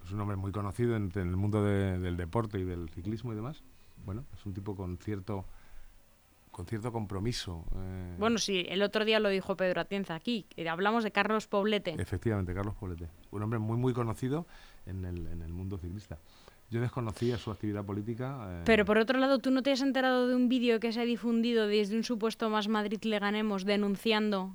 Es 0.03 0.11
un 0.11 0.19
hombre 0.19 0.35
muy 0.37 0.51
conocido 0.51 0.95
en, 0.95 1.11
en 1.15 1.27
el 1.29 1.37
mundo 1.37 1.63
de- 1.63 1.97
del 1.99 2.17
deporte 2.17 2.59
y 2.59 2.63
del 2.63 2.89
ciclismo 2.89 3.31
y 3.33 3.35
demás. 3.35 3.63
Bueno, 4.05 4.25
es 4.33 4.45
un 4.45 4.53
tipo 4.53 4.75
con 4.75 4.97
cierto 4.97 5.45
con 6.51 6.67
cierto 6.67 6.91
compromiso. 6.91 7.65
eh, 7.75 8.15
Bueno, 8.19 8.37
sí, 8.37 8.63
el 8.69 8.83
otro 8.83 9.05
día 9.05 9.19
lo 9.19 9.29
dijo 9.29 9.55
Pedro 9.57 9.81
Atienza 9.81 10.13
aquí. 10.13 10.45
que 10.49 10.69
Hablamos 10.69 11.03
de 11.03 11.09
Carlos 11.11 11.47
Poblete. 11.47 11.95
Efectivamente, 11.99 12.53
Carlos 12.53 12.75
Poblete. 12.75 13.09
Un 13.31 13.41
hombre 13.41 13.57
muy, 13.57 13.75
muy 13.75 13.91
conocido 13.93 14.45
en 14.85 15.03
el, 15.03 15.25
en 15.25 15.41
el 15.41 15.51
mundo 15.51 15.79
ciclista. 15.79 16.19
Yo 16.69 16.79
desconocía 16.79 17.37
su 17.39 17.49
actividad 17.49 17.83
política. 17.83 18.37
eh, 18.59 18.61
Pero 18.65 18.85
por 18.85 18.99
otro 18.99 19.17
lado, 19.17 19.39
¿tú 19.39 19.49
no 19.49 19.63
te 19.63 19.71
has 19.71 19.81
enterado 19.81 20.27
de 20.27 20.35
un 20.35 20.47
vídeo 20.47 20.79
que 20.79 20.91
se 20.91 21.01
ha 21.01 21.05
difundido 21.05 21.65
desde 21.65 21.95
un 21.97 22.03
supuesto 22.03 22.47
Más 22.51 22.67
Madrid 22.67 22.99
le 23.03 23.17
ganemos 23.17 23.65
denunciando 23.65 24.53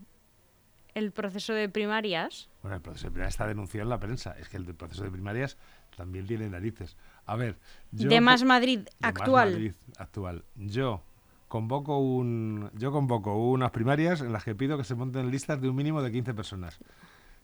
el 0.98 1.12
proceso 1.12 1.52
de 1.54 1.68
primarias. 1.68 2.48
Bueno, 2.62 2.76
el 2.76 2.82
proceso 2.82 3.06
de 3.06 3.12
primarias 3.12 3.34
está 3.34 3.46
denunciado 3.46 3.84
en 3.84 3.90
la 3.90 3.98
prensa. 4.00 4.36
Es 4.38 4.48
que 4.48 4.56
el 4.56 4.64
proceso 4.74 5.04
de 5.04 5.10
primarias 5.10 5.56
también 5.96 6.26
tiene 6.26 6.48
narices. 6.48 6.96
A 7.26 7.36
ver, 7.36 7.58
yo... 7.92 8.08
de 8.08 8.20
Más 8.20 8.44
Madrid 8.44 8.80
de 8.80 8.90
Más 9.00 9.08
actual. 9.10 9.50
Madrid 9.52 9.72
actual. 9.96 10.44
Yo 10.56 11.02
convoco 11.48 11.98
un 11.98 12.70
yo 12.74 12.92
convoco 12.92 13.34
unas 13.50 13.70
primarias 13.70 14.20
en 14.20 14.32
las 14.32 14.44
que 14.44 14.54
pido 14.54 14.76
que 14.76 14.84
se 14.84 14.94
monten 14.94 15.30
listas 15.30 15.60
de 15.60 15.68
un 15.68 15.76
mínimo 15.76 16.02
de 16.02 16.12
15 16.12 16.34
personas. 16.34 16.78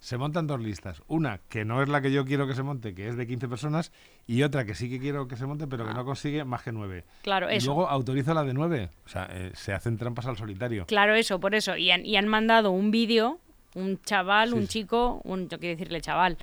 Se 0.01 0.19
montan 0.19 0.47
dos 0.47 0.61
listas. 0.61 1.03
Una 1.07 1.39
que 1.49 1.65
no 1.65 1.83
es 1.83 1.89
la 1.89 2.03
que 2.03 2.13
yo 2.13 2.27
quiero 2.27 2.47
que 2.47 2.55
se 2.55 2.63
monte, 2.63 2.95
que 2.95 3.09
es 3.09 3.17
de 3.17 3.27
15 3.27 3.49
personas, 3.49 3.91
y 4.27 4.43
otra 4.43 4.67
que 4.67 4.75
sí 4.75 4.91
que 4.91 4.99
quiero 5.01 5.27
que 5.29 5.37
se 5.37 5.47
monte, 5.47 5.67
pero 5.67 5.87
que 5.87 5.95
no 5.95 6.05
consigue 6.05 6.45
más 6.45 6.63
que 6.63 6.73
9. 6.73 7.07
Claro, 7.23 7.51
Y 7.51 7.57
eso. 7.57 7.69
luego 7.69 7.89
autorizo 7.89 8.35
la 8.35 8.45
de 8.45 8.53
9. 8.53 8.91
O 9.07 9.09
sea, 9.09 9.27
eh, 9.31 9.53
se 9.55 9.73
hacen 9.73 9.97
trampas 9.97 10.27
al 10.27 10.37
solitario. 10.37 10.85
Claro, 10.85 11.15
eso, 11.15 11.41
por 11.41 11.55
eso. 11.55 11.79
Y 11.79 11.91
han, 11.91 12.05
y 12.05 12.17
han 12.17 12.29
mandado 12.29 12.71
un 12.71 12.91
vídeo, 12.91 13.41
un 13.75 14.01
chaval, 14.03 14.51
Sí, 14.51 14.55
un 14.55 14.67
chico, 14.69 15.21
un, 15.25 15.49
yo 15.49 15.59
quiero 15.59 15.77
decirle 15.77 16.01
chaval. 16.01 16.37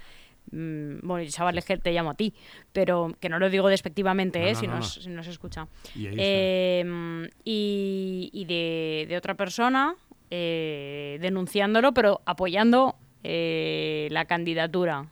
mm, 0.51 0.99
bueno, 1.03 1.29
chaval 1.29 1.57
es 1.57 1.65
que 1.65 1.77
te 1.77 1.91
llamo 1.91 2.11
a 2.11 2.13
ti, 2.15 2.33
pero 2.73 3.11
que 3.19 3.29
no 3.29 3.39
lo 3.39 3.49
digo 3.49 3.69
despectivamente, 3.69 4.39
No, 4.39 4.45
¿eh? 4.47 4.53
no, 4.53 4.59
si, 4.59 4.67
no, 4.67 4.75
nos, 4.75 4.97
no. 4.97 5.03
si 5.03 5.09
nos 5.09 5.27
escucha. 5.27 5.67
Y. 5.95 6.07
Eh, 6.17 7.29
y 7.43 8.45
de, 8.45 9.05
de 9.07 9.17
otra 9.17 9.35
persona 9.35 9.95
eh, 10.29 11.17
denunciándolo, 11.21 11.93
pero 11.93 12.21
apoyando 12.25 12.95
eh, 13.23 14.07
la 14.11 14.25
candidatura. 14.25 15.07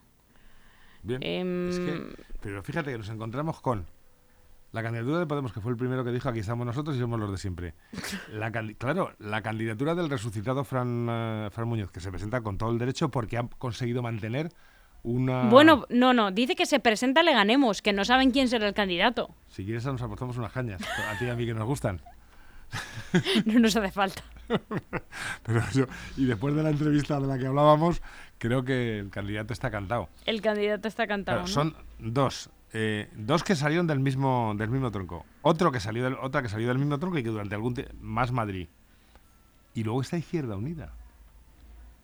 Bien. 1.04 1.20
em, 1.24 1.70
Es 1.70 1.80
que- 1.80 2.24
pero 2.42 2.64
fíjate 2.64 2.92
que 2.92 2.98
nos 2.98 3.10
encontramos 3.10 3.60
con 3.62 3.86
la 4.72 4.84
candidatura 4.84 5.20
de 5.20 5.26
Podemos, 5.26 5.52
que 5.54 5.62
fue 5.62 5.72
el 5.72 5.78
primero 5.78 6.04
que 6.04 6.12
dijo 6.12 6.30
aquí 6.30 6.40
estamos 6.40 6.66
nosotros 6.66 6.96
y 6.96 7.00
somos 7.00 7.20
los 7.20 7.32
de 7.32 7.38
siempre. 7.38 7.74
La 8.32 8.52
claro, 8.52 9.14
la 9.20 9.42
candidatura 9.42 9.96
del 9.96 10.10
resucitado 10.10 10.64
Fran, 10.64 11.08
eh, 11.10 11.50
Fran 11.52 11.68
Muñoz, 11.68 11.92
que 11.92 12.00
se 12.00 12.12
presenta 12.12 12.42
con 12.42 12.58
todo 12.58 12.72
el 12.72 12.78
derecho 12.78 13.10
porque 13.10 13.38
ha 13.38 13.48
conseguido 13.58 14.02
mantener 14.02 14.52
una... 15.02 15.50
Bueno, 15.50 15.86
no, 15.90 16.14
no, 16.14 16.32
dice 16.32 16.56
que 16.56 16.66
se 16.66 16.80
presenta 16.80 17.24
Le 17.24 17.34
Ganemos, 17.34 17.82
que 17.82 17.94
no 17.94 18.06
saben 18.06 18.32
quién 18.32 18.48
será 18.50 18.68
el 18.68 18.74
candidato. 18.74 19.34
Si 19.48 19.64
quieres 19.66 19.86
nos 19.86 20.02
apostamos 20.02 20.38
unas 20.38 20.52
cañas, 20.52 20.82
a 20.82 21.18
ti 21.18 21.26
y 21.26 21.30
a 21.30 21.36
mí 21.36 21.46
que 21.46 21.54
nos 21.54 21.66
gustan. 21.66 22.02
No 23.46 23.60
nos 23.60 23.76
hace 23.76 23.92
falta. 23.92 24.22
Pero 25.44 25.62
yo- 25.74 25.86
y 26.18 26.26
después 26.26 26.54
de 26.56 26.64
la 26.64 26.70
entrevista 26.70 27.20
de 27.20 27.28
la 27.28 27.38
que 27.38 27.48
hablábamos, 27.48 28.02
creo 28.38 28.64
que 28.64 29.00
el 29.00 29.10
candidato 29.10 29.54
está 29.54 29.72
cantado. 29.72 30.10
El 30.26 30.42
candidato 30.42 30.88
está 30.88 31.08
cantado. 31.08 31.44
Claro, 31.46 31.48
¿no? 31.48 31.54
Son 31.54 31.76
dos. 32.00 32.50
Eh, 32.74 33.10
dos 33.16 33.44
que 33.44 33.56
salieron 33.56 33.88
del 33.88 34.00
mismo, 34.00 34.54
del 34.58 34.70
mismo 34.70 34.92
tronco. 34.92 35.26
Otro 35.42 35.72
que 35.72 35.80
salió 35.80 36.04
del, 36.04 36.14
otra 36.16 36.42
que 36.42 36.50
salió 36.50 36.68
del 36.68 36.78
mismo 36.78 37.00
tronco 37.00 37.18
y 37.18 37.24
que 37.24 37.30
durante 37.30 37.56
algún 37.56 37.74
tiempo... 37.74 37.94
Más 38.02 38.32
Madrid. 38.32 38.68
Y 39.74 39.84
luego 39.84 40.02
está 40.02 40.18
Izquierda 40.18 40.56
Unida. 40.56 40.94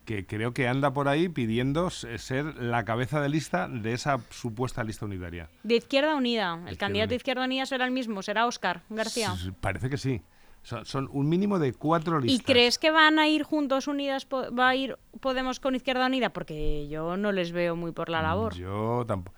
Que 0.04 0.24
creo 0.24 0.54
que 0.54 0.68
anda 0.68 0.92
por 0.92 1.08
ahí 1.08 1.28
pidiendo 1.28 1.90
se- 1.90 2.18
ser 2.18 2.44
la 2.62 2.84
cabeza 2.84 3.20
de 3.20 3.28
lista 3.28 3.66
de 3.68 3.92
esa 3.92 4.20
supuesta 4.30 4.84
lista 4.84 5.04
unitaria. 5.04 5.48
De 5.64 5.76
Izquierda 5.76 6.14
Unida. 6.14 6.52
El 6.54 6.58
Izquierda 6.60 6.78
candidato 6.78 7.08
de. 7.10 7.16
Izquierda 7.16 7.44
Unida 7.44 7.66
será 7.66 7.84
el 7.84 7.90
mismo, 7.90 8.22
será 8.22 8.46
Óscar 8.46 8.82
García. 8.88 9.32
S- 9.34 9.52
Parece 9.60 9.90
que 9.90 9.96
sí. 9.98 10.22
Son, 10.62 10.84
son 10.84 11.08
un 11.12 11.28
mínimo 11.28 11.58
de 11.58 11.72
cuatro 11.72 12.18
¿Y 12.20 12.22
listas. 12.28 12.46
crees 12.46 12.78
que 12.78 12.90
van 12.92 13.18
a 13.18 13.28
ir 13.28 13.42
juntos 13.44 13.86
unidas, 13.88 14.26
va 14.32 14.68
a 14.68 14.74
ir 14.76 14.96
Podemos 15.20 15.58
con 15.60 15.74
Izquierda 15.74 16.06
Unida? 16.06 16.30
Porque 16.30 16.86
yo 16.88 17.16
no 17.16 17.32
les 17.32 17.50
veo 17.52 17.74
muy 17.74 17.90
por 17.92 18.08
la 18.08 18.22
labor. 18.22 18.54
Yo 18.54 19.04
tampoco. 19.08 19.36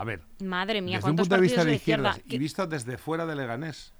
A 0.00 0.04
ver, 0.04 0.22
Madre 0.42 0.80
mía, 0.80 0.96
desde 0.96 1.10
un 1.10 1.16
¿cuántos 1.16 1.28
punto 1.28 1.34
de 1.36 1.42
vista 1.42 1.62
de 1.62 1.74
izquierdas 1.74 2.16
izquierda? 2.16 2.34
y 2.34 2.38
visto 2.38 2.66
desde 2.66 2.96
fuera 2.96 3.26
de 3.26 3.36
Leganés, 3.36 3.92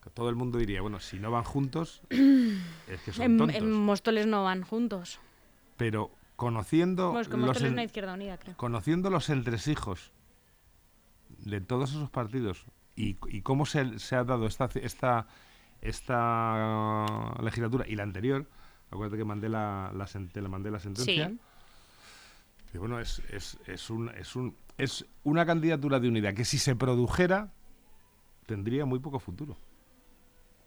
que 0.00 0.10
todo 0.10 0.28
el 0.28 0.36
mundo 0.36 0.58
diría, 0.58 0.80
bueno, 0.80 1.00
si 1.00 1.18
no 1.18 1.32
van 1.32 1.42
juntos, 1.42 2.02
es 2.10 3.00
que 3.04 3.12
son 3.12 3.24
En, 3.24 3.36
tontos. 3.36 3.56
en 3.56 3.72
Móstoles 3.72 4.28
no 4.28 4.44
van 4.44 4.62
juntos. 4.62 5.18
Pero 5.76 6.12
conociendo 6.36 7.06
Bueno, 7.08 7.20
es 7.22 7.28
que 7.28 7.36
los 7.36 7.60
en- 7.62 7.78
hay 7.80 7.86
Izquierda 7.86 8.14
Unida, 8.14 8.38
creo. 8.38 8.56
conociendo 8.56 9.10
los 9.10 9.28
entresijos 9.28 10.12
de 11.30 11.60
todos 11.60 11.90
esos 11.90 12.10
partidos 12.10 12.64
y, 12.94 13.16
y 13.26 13.42
cómo 13.42 13.66
se, 13.66 13.98
se 13.98 14.14
ha 14.14 14.22
dado 14.22 14.46
esta, 14.46 14.68
esta, 14.76 15.26
esta 15.80 17.34
legislatura 17.42 17.84
y 17.88 17.96
la 17.96 18.04
anterior, 18.04 18.46
acuérdate 18.92 19.18
que 19.18 19.24
mandé 19.24 19.48
la, 19.48 19.90
la 19.92 20.48
mandé 20.48 20.70
la 20.70 20.78
sentencia. 20.78 21.28
Sí. 21.28 21.38
Y 22.74 22.78
bueno, 22.78 23.00
es, 23.00 23.20
es, 23.30 23.58
es, 23.66 23.90
un, 23.90 24.10
es, 24.10 24.36
un, 24.36 24.54
es 24.78 25.04
una 25.24 25.44
candidatura 25.44 26.00
de 26.00 26.08
unidad 26.08 26.34
que 26.34 26.44
si 26.44 26.58
se 26.58 26.74
produjera 26.76 27.52
tendría 28.46 28.86
muy 28.86 28.98
poco 29.00 29.18
futuro. 29.18 29.56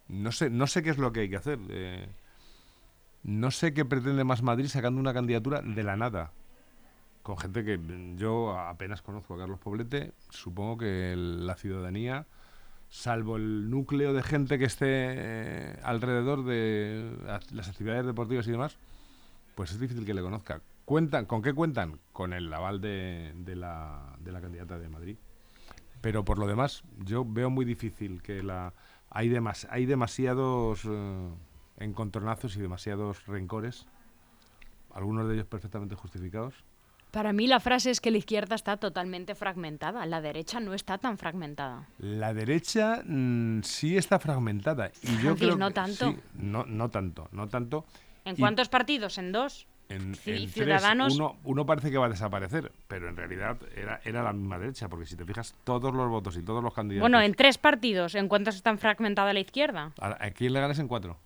No 0.08 0.32
sé, 0.32 0.50
no 0.50 0.68
sé 0.68 0.84
qué 0.84 0.90
es 0.92 0.98
lo 0.98 1.12
que 1.14 1.22
hay 1.22 1.30
que 1.30 1.38
hacer. 1.38 1.60
eh, 1.70 2.08
no 3.24 3.52
sé 3.52 3.74
qué 3.74 3.86
pretende 3.86 4.24
más 4.24 4.42
Madrid 4.42 4.68
sacando 4.68 5.00
una 5.00 5.14
candidatura 5.14 5.62
de 5.62 5.84
la 5.84 5.96
nada. 5.96 6.32
Con 7.24 7.38
gente 7.38 7.64
que 7.64 7.78
mm, 7.78 8.18
yo 8.18 8.58
apenas 8.58 9.02
conozco 9.02 9.36
a 9.36 9.38
Carlos 9.38 9.60
Poblete. 9.60 10.14
Supongo 10.30 10.80
que 10.80 11.16
la 11.16 11.56
ciudadanía, 11.56 12.26
salvo 12.90 13.38
el 13.38 13.70
núcleo 13.70 14.14
de 14.14 14.24
gente 14.24 14.58
que 14.60 14.66
esté 14.66 14.88
eh, 14.90 15.80
alrededor 15.84 16.44
de 16.46 17.16
las- 17.26 17.52
las 17.52 17.70
actividades 17.70 18.06
deportivas 18.06 18.48
y 18.48 18.52
demás, 18.52 18.76
pues 19.56 19.72
es 19.72 19.80
difícil 19.80 20.06
que 20.06 20.14
le 20.16 20.22
conozca. 20.22 20.62
¿Cuentan, 20.86 21.26
¿Con 21.26 21.42
qué 21.42 21.54
cuentan? 21.54 22.00
Con 22.12 22.34
el 22.34 22.54
aval 22.54 22.82
de, 22.82 23.34
de 23.36 23.56
la, 23.56 24.16
de 24.20 24.32
la 24.32 24.42
candidata 24.42 24.78
de 24.78 24.90
Madrid. 24.90 25.18
Pero 26.02 26.26
por 26.26 26.38
lo 26.40 26.48
demás, 26.48 26.84
yo 27.00 27.24
veo 27.26 27.50
muy 27.50 27.66
difícil 27.66 28.22
que 28.22 28.42
la... 28.44 28.74
Hay, 29.10 29.30
demas, 29.30 29.68
hay 29.70 29.86
demasiados 29.86 30.82
eh, 30.86 31.30
encontronazos 31.78 32.56
y 32.56 32.62
demasiados 32.62 33.26
rencores, 33.28 33.86
algunos 34.94 35.28
de 35.28 35.36
ellos 35.36 35.46
perfectamente 35.48 35.96
justificados. 35.96 36.56
Para 37.12 37.34
mí 37.34 37.46
la 37.46 37.60
frase 37.60 37.92
es 37.92 38.00
que 38.00 38.10
la 38.10 38.18
izquierda 38.20 38.56
está 38.56 38.78
totalmente 38.78 39.36
fragmentada. 39.36 40.06
La 40.06 40.22
derecha 40.22 40.62
no 40.62 40.74
está 40.74 40.98
tan 40.98 41.18
fragmentada. 41.18 41.88
La 42.00 42.34
derecha 42.34 43.04
mm, 43.06 43.64
sí 43.64 43.98
está 43.98 44.18
fragmentada. 44.18 44.92
Y 45.04 45.08
yo 45.18 45.36
Francis, 45.36 45.38
creo 45.40 45.58
no 45.58 45.68
que- 45.68 45.74
tanto. 45.74 46.12
sí, 46.12 46.18
no, 46.36 46.66
no 46.66 46.90
tanto, 46.90 47.28
no 47.34 47.50
tanto. 47.50 47.86
¿En 48.24 48.36
Y- 48.36 48.40
cuántos 48.40 48.70
partidos? 48.70 49.18
¿En 49.18 49.34
dos? 49.34 49.68
En, 49.96 50.14
Ci- 50.16 50.44
en 50.44 50.52
tres, 50.52 50.54
Ciudadanos- 50.54 51.16
uno, 51.16 51.38
uno 51.44 51.66
parece 51.66 51.92
que 51.92 51.98
va 51.98 52.06
a 52.06 52.10
desaparecer, 52.10 52.72
pero 52.88 53.10
en 53.10 53.16
realidad 53.18 53.58
era, 53.76 54.00
era 54.06 54.24
la 54.24 54.32
misma 54.34 54.58
derecha, 54.60 54.88
porque 54.90 55.06
si 55.06 55.16
te 55.16 55.26
fijas, 55.26 55.56
todos 55.64 55.94
los 55.94 56.10
votos 56.10 56.38
y 56.38 56.44
todos 56.44 56.64
los 56.64 56.74
candidatos. 56.74 57.02
Bueno, 57.02 57.20
en 57.22 57.34
tres 57.34 57.58
partidos. 57.58 58.16
¿En 58.16 58.28
cuántos 58.28 58.56
están 58.56 58.78
fragmentada 58.78 59.34
la 59.34 59.40
izquierda? 59.40 59.92
Aquí 60.20 60.46
en 60.48 60.54
Legales 60.54 60.80
en 60.80 60.88
cuatro. 60.88 61.18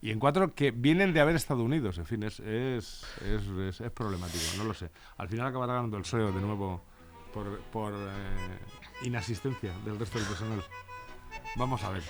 Y 0.00 0.10
en 0.10 0.18
cuatro 0.18 0.54
que 0.54 0.70
vienen 0.70 1.14
de 1.14 1.20
haber 1.20 1.34
estado 1.34 1.62
unidos. 1.64 1.96
En 1.98 2.04
fin, 2.04 2.22
es, 2.24 2.38
es, 2.40 3.04
es, 3.22 3.80
es- 3.80 3.90
problemático, 3.92 4.44
no 4.58 4.64
lo 4.64 4.74
sé. 4.74 4.90
Al 5.16 5.28
final 5.28 5.46
acabará 5.46 5.74
ganando 5.74 5.96
el 5.96 6.04
SEO 6.04 6.30
de 6.30 6.40
nuevo 6.42 6.82
por, 7.32 7.58
por 7.72 7.94
eh, 7.94 8.58
inasistencia 9.06 9.72
del 9.84 9.98
resto 9.98 10.18
del 10.18 10.28
personal. 10.28 10.62
Vamos 11.56 11.82
a 11.84 11.90
ver. 11.90 12.02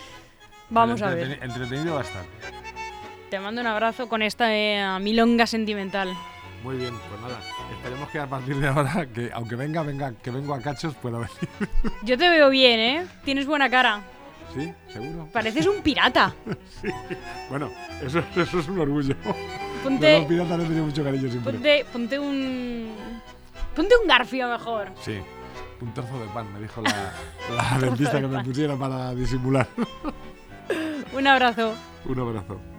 Vamos 0.71 1.01
a 1.03 1.11
ver. 1.11 1.29
entreteni- 1.39 1.45
Entretenido 1.45 1.95
va 1.95 2.01
a 2.01 2.05
estar. 2.05 2.25
Te 3.35 3.41
mando 3.41 3.61
un 3.61 3.67
abrazo 3.67 4.09
con 4.09 4.23
esta 4.23 4.55
eh, 4.55 5.01
milonga 5.01 5.45
sentimental. 5.49 6.15
Muy 6.63 6.77
bien, 6.77 6.95
pues 7.09 7.21
nada. 7.21 7.41
Esperemos 7.73 8.09
que 8.11 8.21
a 8.21 8.29
partir 8.29 8.55
de 8.59 8.69
ahora, 8.69 9.09
que 9.13 9.29
aunque 9.35 9.57
venga, 9.57 9.83
venga, 9.83 10.13
que 10.23 10.31
vengo 10.31 10.55
a 10.55 10.61
cachos, 10.61 10.95
pueda 10.95 11.19
venir. 11.19 11.49
Yo 12.05 12.17
te 12.17 12.29
veo 12.29 12.49
bien, 12.49 12.79
¿eh? 12.79 13.07
Tienes 13.25 13.45
buena 13.47 13.69
cara. 13.69 14.03
¿Sí? 14.55 14.73
¿Seguro? 14.87 15.29
Pareces 15.33 15.67
un 15.67 15.83
pirata. 15.83 16.33
Bueno, 17.51 17.73
eso, 18.07 18.23
eso 18.37 18.61
es 18.61 18.69
un 18.69 18.79
orgullo. 18.79 19.17
A 19.25 19.27
los 19.27 19.37
Ponte, 19.83 20.27
piratas 20.29 20.59
tenido 20.61 20.85
mucho 20.85 21.03
cariño 21.03 21.29
siempre. 21.29 21.53
ponte, 21.55 21.87
ponte 21.93 22.19
un... 22.21 22.95
Ponte 23.75 23.95
un 24.01 24.07
garfio 24.07 24.49
mejor. 24.49 24.93
Sí, 25.01 25.19
un 25.81 25.93
trozo 25.93 26.21
de 26.21 26.27
pan, 26.29 26.53
me 26.53 26.61
dijo 26.61 26.81
la, 26.83 27.13
la 27.73 27.79
dentista 27.81 28.13
de 28.13 28.21
que 28.21 28.29
me 28.29 28.45
pusiera 28.45 28.77
para 28.77 29.13
disimular. 29.13 29.67
Un 31.13 31.27
abrazo. 31.27 31.75
un 32.05 32.21
abrazo. 32.21 32.74